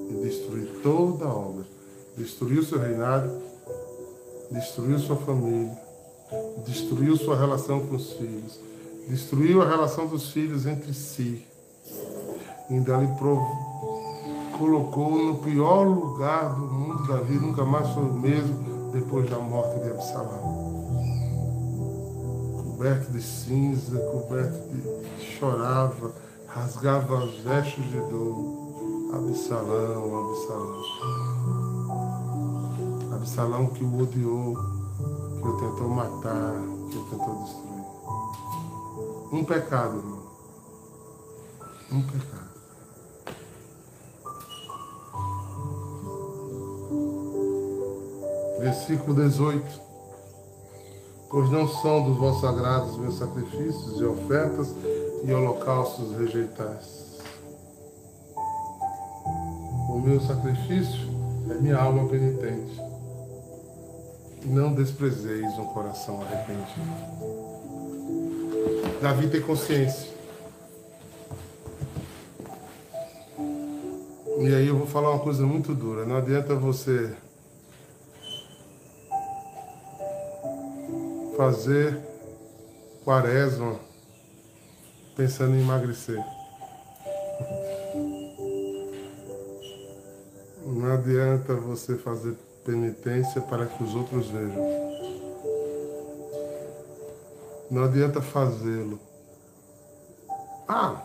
E 0.09 0.13
destruir 0.21 0.67
toda 0.83 1.23
a 1.23 1.33
obra, 1.33 1.65
destruiu 2.17 2.61
seu 2.61 2.77
reinado, 2.77 3.31
destruiu 4.51 4.99
sua 4.99 5.15
família, 5.15 5.77
destruiu 6.65 7.15
sua 7.15 7.37
relação 7.37 7.79
com 7.87 7.95
os 7.95 8.11
filhos, 8.11 8.59
destruiu 9.07 9.61
a 9.61 9.69
relação 9.69 10.07
dos 10.07 10.29
filhos 10.31 10.65
entre 10.65 10.93
si, 10.93 11.47
ainda 12.69 12.97
lhe 12.97 13.07
colocou 14.57 15.17
no 15.23 15.37
pior 15.37 15.83
lugar 15.83 16.53
do 16.53 16.67
mundo, 16.67 17.07
Davi 17.07 17.35
nunca 17.35 17.63
mais 17.63 17.87
foi 17.91 18.03
o 18.03 18.13
mesmo 18.13 18.91
depois 18.91 19.29
da 19.29 19.39
morte 19.39 19.79
de 19.79 19.89
Absalão. 19.89 20.76
Coberto 22.77 23.11
de 23.11 23.21
cinza, 23.23 23.97
coberto 23.97 24.69
de. 24.69 24.83
chorava, 25.25 26.13
rasgava 26.45 27.25
os 27.25 27.39
vestes 27.39 27.83
de 27.85 27.99
dor. 28.01 29.09
Absalão, 29.15 30.29
Absalão. 30.29 30.83
Absalão 33.15 33.65
que 33.65 33.83
o 33.83 33.99
odiou, 33.99 34.53
que 34.53 35.47
o 35.47 35.57
tentou 35.57 35.89
matar, 35.89 36.53
que 36.91 36.97
o 36.99 37.03
tentou 37.09 37.43
destruir. 37.45 37.83
Um 39.31 39.43
pecado, 39.43 39.97
irmão. 39.97 40.21
Um 41.91 42.03
pecado. 42.03 42.47
versículo 48.59 49.15
18. 49.15 49.86
Pois 51.29 51.49
não 51.51 51.67
são 51.67 52.03
dos 52.03 52.17
vossos 52.17 52.43
agrados 52.45 52.97
meus 52.97 53.17
sacrifícios 53.17 53.99
e 53.99 54.05
ofertas 54.05 54.73
e 55.23 55.33
holocaustos 55.33 56.17
rejeitais. 56.17 57.19
O 59.89 59.99
meu 59.99 60.21
sacrifício 60.21 61.09
é 61.49 61.55
minha 61.55 61.77
alma 61.77 62.07
penitente. 62.07 62.81
Não 64.45 64.73
desprezeis 64.73 65.57
um 65.57 65.65
coração 65.65 66.21
arrependido. 66.21 67.17
Davi 69.01 69.27
tem 69.27 69.41
consciência. 69.41 70.15
E 74.39 74.55
aí 74.55 74.67
eu 74.67 74.77
vou 74.77 74.87
falar 74.87 75.09
uma 75.09 75.19
coisa 75.19 75.45
muito 75.45 75.73
dura. 75.73 76.05
Não 76.05 76.15
adianta 76.15 76.55
você 76.55 77.13
fazer 81.37 81.95
quaresma 83.05 83.75
pensando 85.15 85.55
em 85.55 85.61
emagrecer. 85.61 86.19
Não 90.65 90.93
adianta 90.93 91.53
você 91.53 91.95
fazer 91.95 92.35
penitência 92.65 93.39
para 93.41 93.67
que 93.67 93.83
os 93.83 93.93
outros 93.93 94.27
vejam. 94.27 94.87
Não 97.69 97.83
adianta 97.83 98.19
fazê-lo. 98.19 98.99
Ah, 100.67 101.01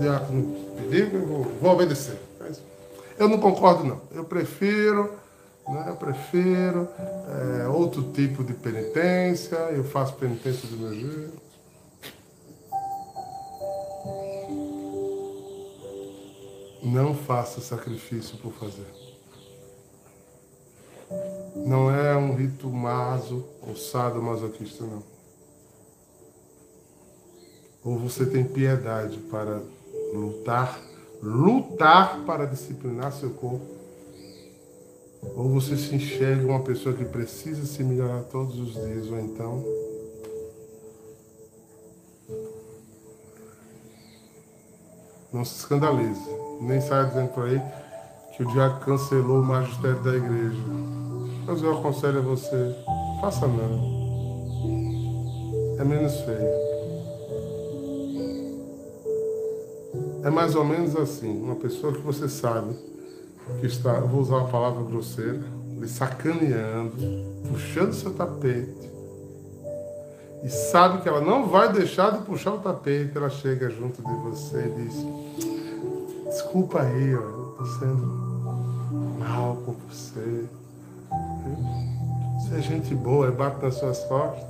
diácono 0.00 0.56
pediu, 0.76 1.20
eu 1.20 1.26
vou, 1.26 1.44
vou 1.60 1.72
obedecer. 1.72 2.18
Mas 2.40 2.60
eu 3.18 3.28
não 3.28 3.38
concordo, 3.38 3.84
não. 3.84 4.00
Eu 4.14 4.24
prefiro, 4.24 5.12
né, 5.68 5.84
eu 5.88 5.96
prefiro 5.96 6.88
é, 7.60 7.68
outro 7.68 8.02
tipo 8.12 8.42
de 8.42 8.54
penitência, 8.54 9.56
eu 9.72 9.84
faço 9.84 10.14
penitência 10.14 10.68
do 10.68 10.76
meu 10.76 10.94
jeito. 10.94 11.48
Não 16.82 17.14
faça 17.14 17.60
sacrifício 17.60 18.38
por 18.38 18.52
fazer. 18.54 18.86
Não 21.66 21.90
é 21.90 22.16
um 22.16 22.34
rito 22.34 22.68
maso 22.70 23.44
ou 23.66 23.76
sadomasoquista, 23.76 24.84
não. 24.84 25.02
Ou 27.84 27.98
você 27.98 28.24
tem 28.24 28.44
piedade 28.44 29.18
para 29.30 29.60
lutar, 30.14 30.80
lutar 31.22 32.24
para 32.24 32.46
disciplinar 32.46 33.12
seu 33.12 33.30
corpo, 33.30 33.77
ou 35.22 35.48
você 35.48 35.76
se 35.76 35.94
enxerga 35.94 36.46
uma 36.46 36.60
pessoa 36.60 36.94
que 36.94 37.04
precisa 37.04 37.64
se 37.64 37.82
melhorar 37.82 38.22
todos 38.24 38.58
os 38.58 38.74
dias, 38.74 39.10
ou 39.10 39.18
então 39.18 39.64
não 45.32 45.44
se 45.44 45.56
escandalize, 45.56 46.28
nem 46.60 46.80
saia 46.80 47.04
dizendo 47.04 47.28
por 47.28 47.44
aí 47.44 47.60
que 48.36 48.42
o 48.42 48.46
diabo 48.52 48.80
cancelou 48.80 49.40
o 49.40 49.44
magistério 49.44 50.02
da 50.02 50.14
igreja. 50.14 50.62
Mas 51.46 51.62
eu 51.62 51.78
aconselho 51.78 52.18
a 52.18 52.22
você, 52.22 52.76
faça 53.20 53.46
não. 53.46 53.98
É 55.78 55.84
menos 55.84 56.20
feio. 56.20 56.68
É 60.24 60.30
mais 60.30 60.54
ou 60.54 60.64
menos 60.64 60.94
assim, 60.96 61.40
uma 61.40 61.56
pessoa 61.56 61.92
que 61.92 62.00
você 62.00 62.28
sabe 62.28 62.76
que 63.60 63.66
está, 63.66 64.00
vou 64.00 64.20
usar 64.20 64.36
uma 64.36 64.48
palavra 64.48 64.82
grosseira, 64.84 65.40
lhe 65.78 65.88
sacaneando, 65.88 66.94
puxando 67.48 67.92
seu 67.92 68.12
tapete, 68.12 68.88
e 70.42 70.48
sabe 70.48 71.02
que 71.02 71.08
ela 71.08 71.20
não 71.20 71.48
vai 71.48 71.72
deixar 71.72 72.12
de 72.12 72.24
puxar 72.24 72.52
o 72.52 72.58
tapete, 72.58 73.16
ela 73.16 73.28
chega 73.28 73.68
junto 73.70 74.00
de 74.00 74.14
você 74.22 74.66
e 74.66 74.82
diz, 74.82 74.94
desculpa 76.26 76.82
aí, 76.82 77.14
ó, 77.14 77.20
eu 77.20 77.50
estou 77.50 77.66
sendo 77.78 78.06
mal 79.18 79.56
com 79.66 79.74
você. 79.88 80.44
Você 82.38 82.54
é 82.54 82.60
gente 82.60 82.94
boa, 82.94 83.26
é 83.26 83.30
bate 83.32 83.62
nas 83.62 83.74
suas 83.74 83.98
costas. 84.04 84.44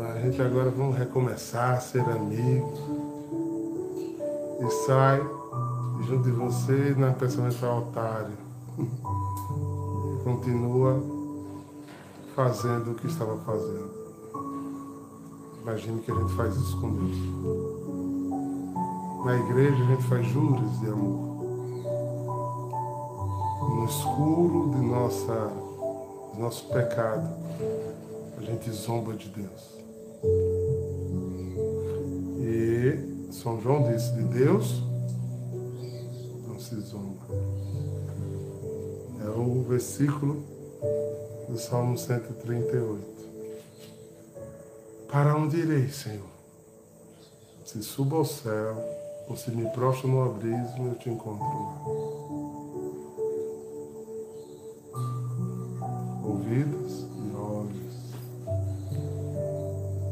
A 0.00 0.20
gente 0.22 0.42
agora 0.42 0.68
vamos 0.70 0.98
recomeçar 0.98 1.76
a 1.76 1.80
ser 1.80 2.02
amigos 2.02 2.78
e 4.60 4.70
sai 4.86 5.18
junto 6.06 6.24
de 6.24 6.30
você 6.30 6.94
na 6.96 7.12
pensamento 7.12 7.64
altário. 7.64 8.36
E 8.78 10.24
continua 10.24 11.02
fazendo 12.34 12.92
o 12.92 12.94
que 12.94 13.06
estava 13.06 13.36
fazendo. 13.38 13.90
Imagine 15.62 16.00
que 16.00 16.10
a 16.10 16.14
gente 16.14 16.32
faz 16.32 16.56
isso 16.56 16.80
com 16.80 16.90
Deus. 16.94 17.16
Na 19.24 19.36
igreja 19.36 19.82
a 19.82 19.86
gente 19.86 20.02
faz 20.04 20.26
juros 20.26 20.80
de 20.80 20.86
amor. 20.86 21.30
No 23.60 23.84
escuro 23.84 24.70
de 24.70 24.86
nossa, 24.86 25.50
de 26.34 26.40
nosso 26.40 26.66
pecado, 26.68 27.28
a 28.38 28.42
gente 28.42 28.70
zomba 28.70 29.14
de 29.14 29.28
Deus. 29.28 29.80
São 33.30 33.58
João 33.58 33.90
disse, 33.90 34.12
de 34.12 34.22
Deus 34.24 34.82
o 39.58 39.62
versículo 39.62 40.42
do 41.48 41.58
Salmo 41.58 41.98
138. 41.98 43.04
Para 45.10 45.36
onde 45.36 45.56
irei, 45.58 45.88
Senhor? 45.88 46.28
Se 47.64 47.82
subo 47.82 48.16
ao 48.16 48.24
céu, 48.24 48.76
ou 49.28 49.36
se 49.36 49.50
me 49.50 49.68
prostro 49.70 50.08
no 50.08 50.24
abismo, 50.24 50.88
eu 50.88 50.94
te 50.94 51.10
encontro 51.10 51.44
lá. 51.44 51.80
Ouvidos 56.24 57.06
e 57.16 57.34
olhos 57.36 57.90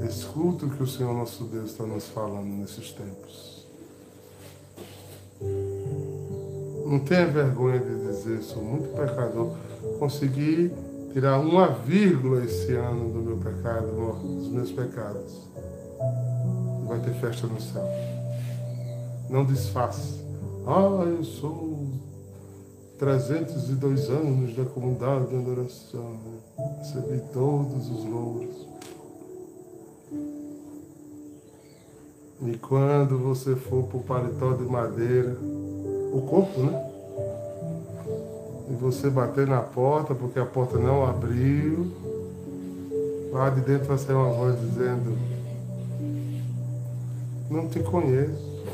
Escuta 0.08 0.66
o 0.66 0.70
que 0.70 0.82
o 0.82 0.86
Senhor 0.86 1.14
nosso 1.14 1.44
Deus 1.44 1.70
está 1.70 1.84
nos 1.84 2.06
falando 2.06 2.46
nesses 2.46 2.92
tempos. 2.92 3.57
Não 6.88 6.98
tenha 7.00 7.26
vergonha 7.26 7.78
de 7.78 8.06
dizer, 8.06 8.42
sou 8.42 8.62
muito 8.62 8.88
pecador. 8.96 9.52
Consegui 9.98 10.72
tirar 11.12 11.38
uma 11.38 11.68
vírgula 11.68 12.42
esse 12.42 12.72
ano 12.72 13.12
do 13.12 13.18
meu 13.20 13.36
pecado, 13.36 13.88
dos 14.22 14.48
meus 14.48 14.72
pecados. 14.72 15.50
Vai 16.86 16.98
ter 17.00 17.12
festa 17.20 17.46
no 17.46 17.60
céu. 17.60 17.84
Não 19.28 19.44
desfaça. 19.44 20.18
Ah, 20.66 21.04
eu 21.04 21.22
sou 21.24 21.88
302 22.98 24.08
anos 24.08 24.56
da 24.56 24.64
comunidade 24.64 25.26
de 25.26 25.36
adoração. 25.36 26.16
Recebi 26.78 27.22
todos 27.34 27.90
os 27.90 28.04
louros. 28.06 28.66
E 32.46 32.56
quando 32.56 33.18
você 33.18 33.54
for 33.56 33.84
para 33.84 33.98
o 33.98 34.02
paletó 34.04 34.54
de 34.54 34.62
madeira, 34.62 35.36
o 36.12 36.20
corpo, 36.22 36.60
né? 36.60 36.84
E 38.70 38.74
você 38.74 39.08
bater 39.08 39.46
na 39.46 39.60
porta, 39.60 40.14
porque 40.14 40.38
a 40.38 40.44
porta 40.44 40.78
não 40.78 41.06
abriu, 41.06 41.90
lá 43.32 43.50
de 43.50 43.60
dentro 43.62 43.86
vai 43.86 43.98
sair 43.98 44.14
uma 44.14 44.30
voz 44.30 44.58
dizendo: 44.60 45.16
Não 47.50 47.68
te 47.68 47.80
conheço, 47.80 48.64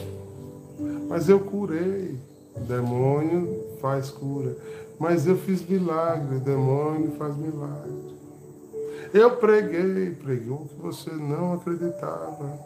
mas 1.09 1.29
eu 1.29 1.41
curei. 1.41 2.19
O 2.57 2.61
demônio 2.61 3.65
faz 3.81 4.11
cura. 4.11 4.57
Mas 4.99 5.27
eu 5.27 5.37
fiz 5.37 5.67
milagre, 5.69 6.37
o 6.37 6.41
demônio 6.41 7.13
faz 7.19 7.37
milagre. 7.37 8.15
Eu 9.13 9.37
preguei, 9.37 10.11
pregou 10.13 10.67
que 10.69 10.81
você 10.81 11.11
não 11.11 11.55
acreditava. 11.55 12.59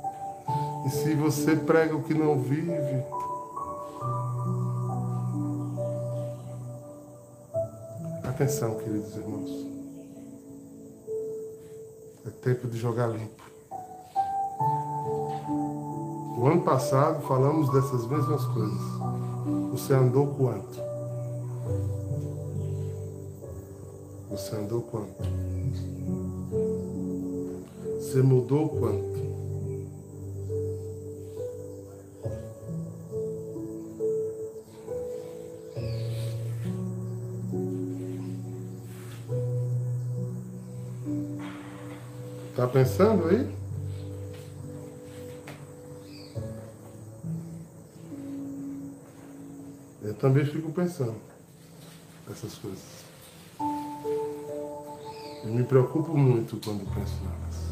E 0.86 0.90
se 0.90 1.14
você 1.14 1.56
prega 1.56 1.96
o 1.96 2.02
que 2.02 2.14
não 2.14 2.38
vive, 2.38 3.02
atenção, 8.38 8.76
queridos 8.76 9.16
irmãos. 9.16 9.66
É 12.24 12.30
tempo 12.30 12.68
de 12.68 12.78
jogar 12.78 13.08
limpo. 13.08 13.42
O 16.38 16.46
ano 16.46 16.62
passado 16.62 17.20
falamos 17.26 17.68
dessas 17.72 18.06
mesmas 18.06 18.44
coisas. 18.44 18.80
Você 19.72 19.92
andou 19.92 20.28
quanto? 20.36 20.78
Você 24.30 24.54
andou 24.54 24.82
quanto? 24.82 25.24
Você 27.96 28.22
mudou 28.22 28.68
quanto? 28.68 29.27
Está 42.58 42.66
pensando 42.66 43.28
aí? 43.28 43.56
Eu 50.02 50.14
também 50.14 50.44
fico 50.44 50.72
pensando 50.72 51.14
essas 52.28 52.56
coisas. 52.56 53.04
Eu 53.60 55.52
me 55.52 55.62
preocupo 55.62 56.18
muito 56.18 56.56
quando 56.56 56.84
penso 56.96 57.14
nelas. 57.22 57.68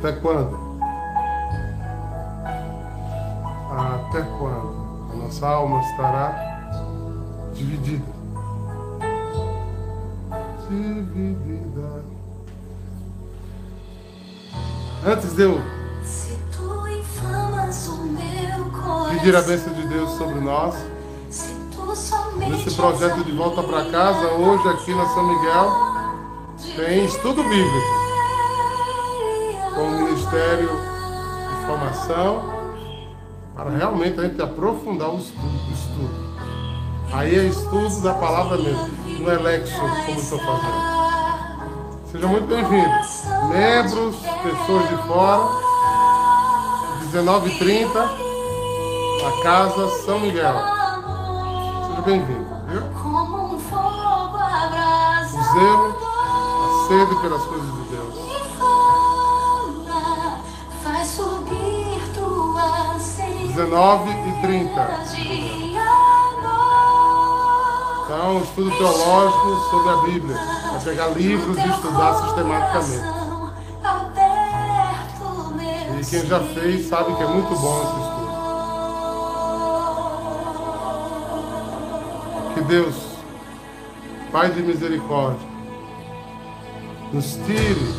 Até 0.00 0.12
quando? 0.20 0.54
Até 3.70 4.20
quando 4.36 5.12
a 5.12 5.16
nossa 5.16 5.48
alma 5.48 5.80
estará 5.80 6.34
dividida? 7.54 8.09
Antes 15.04 15.34
de 15.34 15.42
eu. 15.42 15.60
Pedir 19.10 19.34
a 19.34 19.42
bênção 19.42 19.72
de 19.74 19.88
Deus 19.88 20.10
sobre 20.12 20.38
nós. 20.38 20.76
Nesse 22.36 22.76
projeto 22.76 23.24
de 23.24 23.32
volta 23.32 23.64
para 23.64 23.90
casa, 23.90 24.28
hoje 24.28 24.68
aqui 24.68 24.94
na 24.94 25.08
São 25.08 25.26
Miguel, 25.26 25.72
tem 26.76 27.04
estudo 27.04 27.42
bíblico 27.42 28.00
com 29.74 29.82
o 29.82 29.90
Ministério 30.04 30.68
de 30.68 31.66
Formação, 31.66 32.44
para 33.56 33.70
realmente 33.70 34.20
a 34.20 34.22
gente 34.22 34.40
aprofundar 34.40 35.10
o 35.10 35.18
estudo. 35.18 35.48
o 35.48 35.72
estudo. 35.72 36.30
Aí 37.12 37.36
é 37.36 37.44
estudo 37.46 38.00
da 38.02 38.14
palavra 38.14 38.56
mesmo, 38.56 38.89
não 39.20 39.30
é 39.32 39.36
lexo 39.36 39.78
como 39.78 40.18
estou 40.18 40.38
fazendo. 40.38 40.90
Seja 42.10 42.26
muito 42.26 42.46
bem-vindo. 42.46 42.90
Membros, 43.48 44.16
pessoas 44.16 44.88
de 44.88 44.96
fora, 45.06 45.44
19h30, 47.12 47.90
a 49.26 49.42
Casa 49.42 49.88
São 50.04 50.20
Miguel. 50.20 50.54
Seja 51.86 52.02
bem-vindo, 52.02 52.46
viu? 52.68 52.82
O 55.32 55.42
zelo, 55.52 55.88
a 56.62 56.88
sede 56.88 57.14
pelas 57.20 57.44
coisas 57.44 57.72
de 57.74 57.82
Deus. 57.90 58.14
Me 58.14 58.40
fala, 58.58 60.40
faz 60.82 61.08
subir 61.08 62.00
tua 62.14 62.98
sede. 62.98 63.52
19h30. 63.52 64.76
Então, 68.12 68.38
um 68.38 68.42
estudo 68.42 68.76
teológico 68.76 69.70
sobre 69.70 69.88
a 69.88 69.96
Bíblia. 69.98 70.36
Vai 70.36 70.80
pegar 70.80 71.06
livros 71.10 71.56
e 71.56 71.68
estudar 71.68 72.14
sistematicamente. 72.14 73.04
E 76.00 76.04
quem 76.06 76.26
já 76.26 76.40
fez 76.40 76.88
sabe 76.88 77.14
que 77.14 77.22
é 77.22 77.26
muito 77.28 77.54
bom 77.54 77.82
esse 77.84 77.92
estudo. 78.02 78.30
Que 82.54 82.60
Deus, 82.62 82.96
Pai 84.32 84.50
de 84.50 84.60
misericórdia, 84.60 85.48
nos 87.12 87.34
tire 87.46 87.94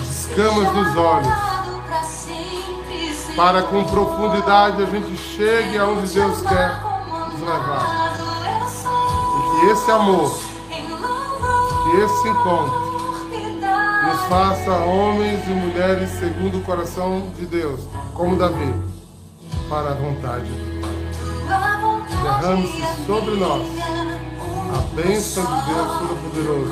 as 0.00 0.26
escamas 0.26 0.68
dos 0.72 0.96
olhos, 0.96 1.34
para 3.34 3.62
com 3.64 3.82
profundidade 3.82 4.80
a 4.80 4.86
gente 4.86 5.16
chegue 5.16 5.76
aonde 5.76 6.06
Deus 6.06 6.40
quer 6.42 6.80
nos 7.32 7.40
levar. 7.40 7.97
Que 9.58 9.66
esse 9.66 9.90
amor, 9.90 10.38
que 10.70 11.96
esse 11.96 12.28
encontro, 12.28 12.88
nos 14.06 14.20
faça 14.28 14.70
homens 14.70 15.44
e 15.48 15.50
mulheres 15.50 16.10
segundo 16.10 16.58
o 16.58 16.62
coração 16.62 17.30
de 17.36 17.44
Deus, 17.44 17.80
como 18.14 18.36
Davi, 18.36 18.72
para 19.68 19.90
a 19.90 19.94
vontade 19.94 20.46
do 20.46 20.80
Pai. 20.80 22.40
Derrame-se 22.40 23.04
sobre 23.04 23.34
nós 23.34 23.66
a 24.76 24.80
bênção 24.94 25.44
de 25.44 25.72
Deus 25.72 25.88
Todo-Poderoso, 25.98 26.70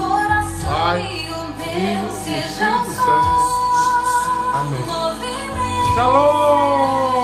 Pai, 0.65 1.03
Filho 1.59 2.09
e 2.29 2.39
Espírito 2.39 2.93
Santo. 2.95 3.57
Amém. 4.55 4.85
Shalom! 5.97 7.16